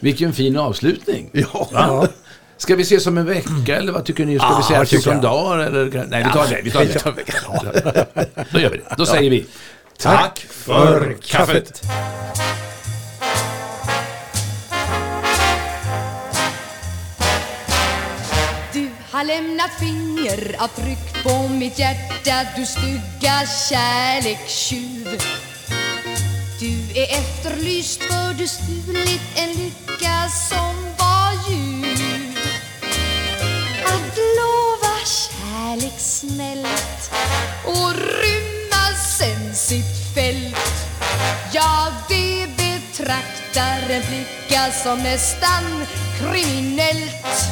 Vilken 0.00 0.32
fin 0.32 0.56
avslutning. 0.56 1.30
Ja. 1.32 1.68
Va? 1.72 2.08
Ska 2.58 2.76
vi 2.76 2.82
ses 2.82 3.06
om 3.06 3.18
en 3.18 3.26
vecka 3.26 3.76
eller 3.76 3.92
vad 3.92 4.04
tycker 4.04 4.24
ni? 4.26 4.38
Ska 4.38 4.62
Ja, 4.70 4.80
vi 4.80 4.86
14 4.86 5.12
jag. 5.12 5.22
dagar? 5.22 5.58
Eller? 5.58 6.06
Nej, 6.10 6.24
vi 6.24 6.30
tar 6.32 6.46
det. 6.46 6.60
Vi 6.64 6.70
tar 6.70 7.14
det. 7.14 8.44
Då 8.52 8.60
gör 8.60 8.70
vi 8.70 8.76
det. 8.76 8.94
Då 8.98 9.06
säger 9.06 9.30
vi 9.30 9.46
tack 9.98 10.38
för 10.38 11.16
kaffet. 11.22 11.82
Du 18.72 18.90
har 19.10 19.24
lämnat 19.24 19.70
fingeravtryck 19.80 21.22
på 21.24 21.48
mitt 21.48 21.78
hjärta. 21.78 22.48
Du 22.56 22.66
stygga 22.66 23.46
kärlekstjuv 23.68 25.22
Du 26.60 27.00
är 27.00 27.18
efterlyst 27.18 28.02
för 28.02 28.34
du 28.34 28.46
stulit 28.48 29.22
en 29.36 29.48
lycka 29.48 30.28
som 30.50 30.74
var 30.98 31.50
ljuv 31.50 32.38
Att 33.84 34.16
lova 34.38 34.96
kärlek 35.04 35.98
snällt 35.98 37.10
och 37.64 37.92
rymma 37.94 38.65
sen 39.18 39.54
sitt 39.54 40.14
fält. 40.14 40.86
Ja, 41.52 41.92
det 42.08 42.46
betraktar 42.56 43.90
en 43.90 44.02
flicka 44.02 44.72
som 44.84 44.98
nästan 44.98 45.86
kriminellt. 46.18 47.50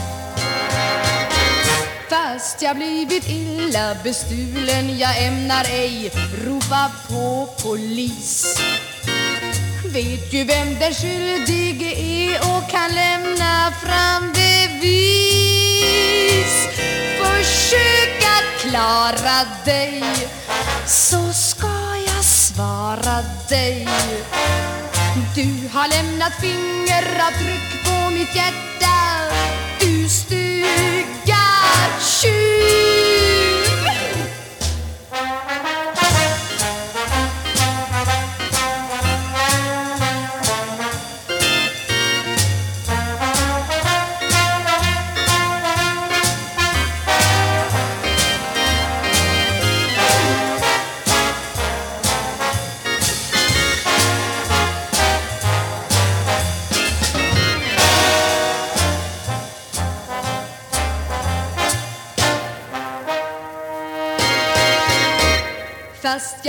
Fast 2.11 2.63
jag 2.63 2.77
blivit 2.77 3.29
illa 3.29 3.97
bestulen 4.05 4.99
Jag 4.99 5.27
ämnar 5.27 5.65
ej 5.65 6.13
ropa 6.47 6.91
på 7.09 7.49
polis. 7.63 8.59
Vet 9.85 10.33
ju 10.33 10.45
vem 10.45 10.79
den 10.79 10.95
skyldige 10.95 11.95
är 11.97 12.39
och 12.39 12.71
kan 12.71 12.95
lämna 12.95 13.73
fram 13.83 14.33
bevis. 14.33 14.95
Försök 17.19 18.24
jag 18.35 18.61
klara 18.61 19.47
dig 19.65 20.03
Så 20.87 21.33
ska 21.33 21.97
jag 22.07 22.25
svara 22.25 23.23
dig. 23.49 23.89
Du 25.35 25.69
har 25.73 25.89
lämnat 25.89 26.33
fingeravtryck 26.41 27.85
på 27.85 28.11
mitt 28.11 28.37
hjärta 28.37 28.97
Du 29.81 30.09
stygga 30.09 31.45
tjuv 32.01 33.34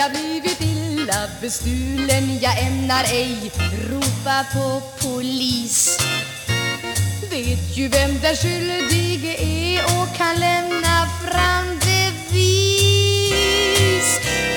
jag 0.05 0.11
blivit 0.21 0.61
illa 0.61 1.29
bestulen. 1.41 2.39
Jag 2.41 2.59
ämnar 2.59 3.03
ej 3.03 3.51
ropa 3.89 4.45
på 4.53 4.81
polis. 4.99 5.97
Vet 7.29 7.77
ju 7.77 7.87
vem 7.87 8.19
den 8.21 8.35
skyldige 8.35 9.35
är 9.39 9.83
och 9.83 10.15
kan 10.17 10.35
lämna 10.39 11.09
fram 11.25 11.79
bevis. 11.79 12.99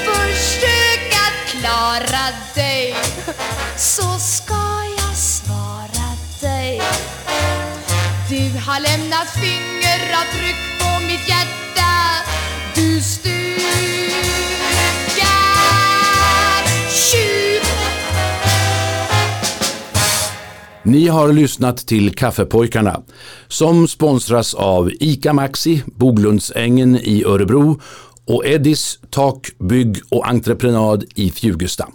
Försök 0.04 1.14
att 1.26 1.50
klara 1.50 2.26
dig 2.54 2.94
Så 3.76 4.18
ska 4.18 4.84
jag 4.98 5.16
svara 5.16 6.16
dig. 6.40 6.82
Du 8.28 8.58
har 8.58 8.80
lämnat 8.80 9.30
fingeravtryck 9.30 10.56
på 10.80 11.00
mitt 11.06 11.28
hjärta. 11.28 12.24
Du 12.74 13.02
styr. 13.02 13.38
Ni 20.88 21.08
har 21.08 21.32
lyssnat 21.32 21.76
till 21.76 22.14
Kaffepojkarna 22.14 23.00
som 23.48 23.88
sponsras 23.88 24.54
av 24.54 24.90
ICA 25.00 25.32
Maxi, 25.32 25.82
Boglundsängen 25.86 26.96
i 26.96 27.24
Örebro 27.24 27.80
och 28.26 28.46
Eddis 28.46 28.98
Tak, 29.10 29.48
Bygg 29.58 29.96
och 30.08 30.28
Entreprenad 30.28 31.04
i 31.14 31.30
Fjugesta. 31.30 31.88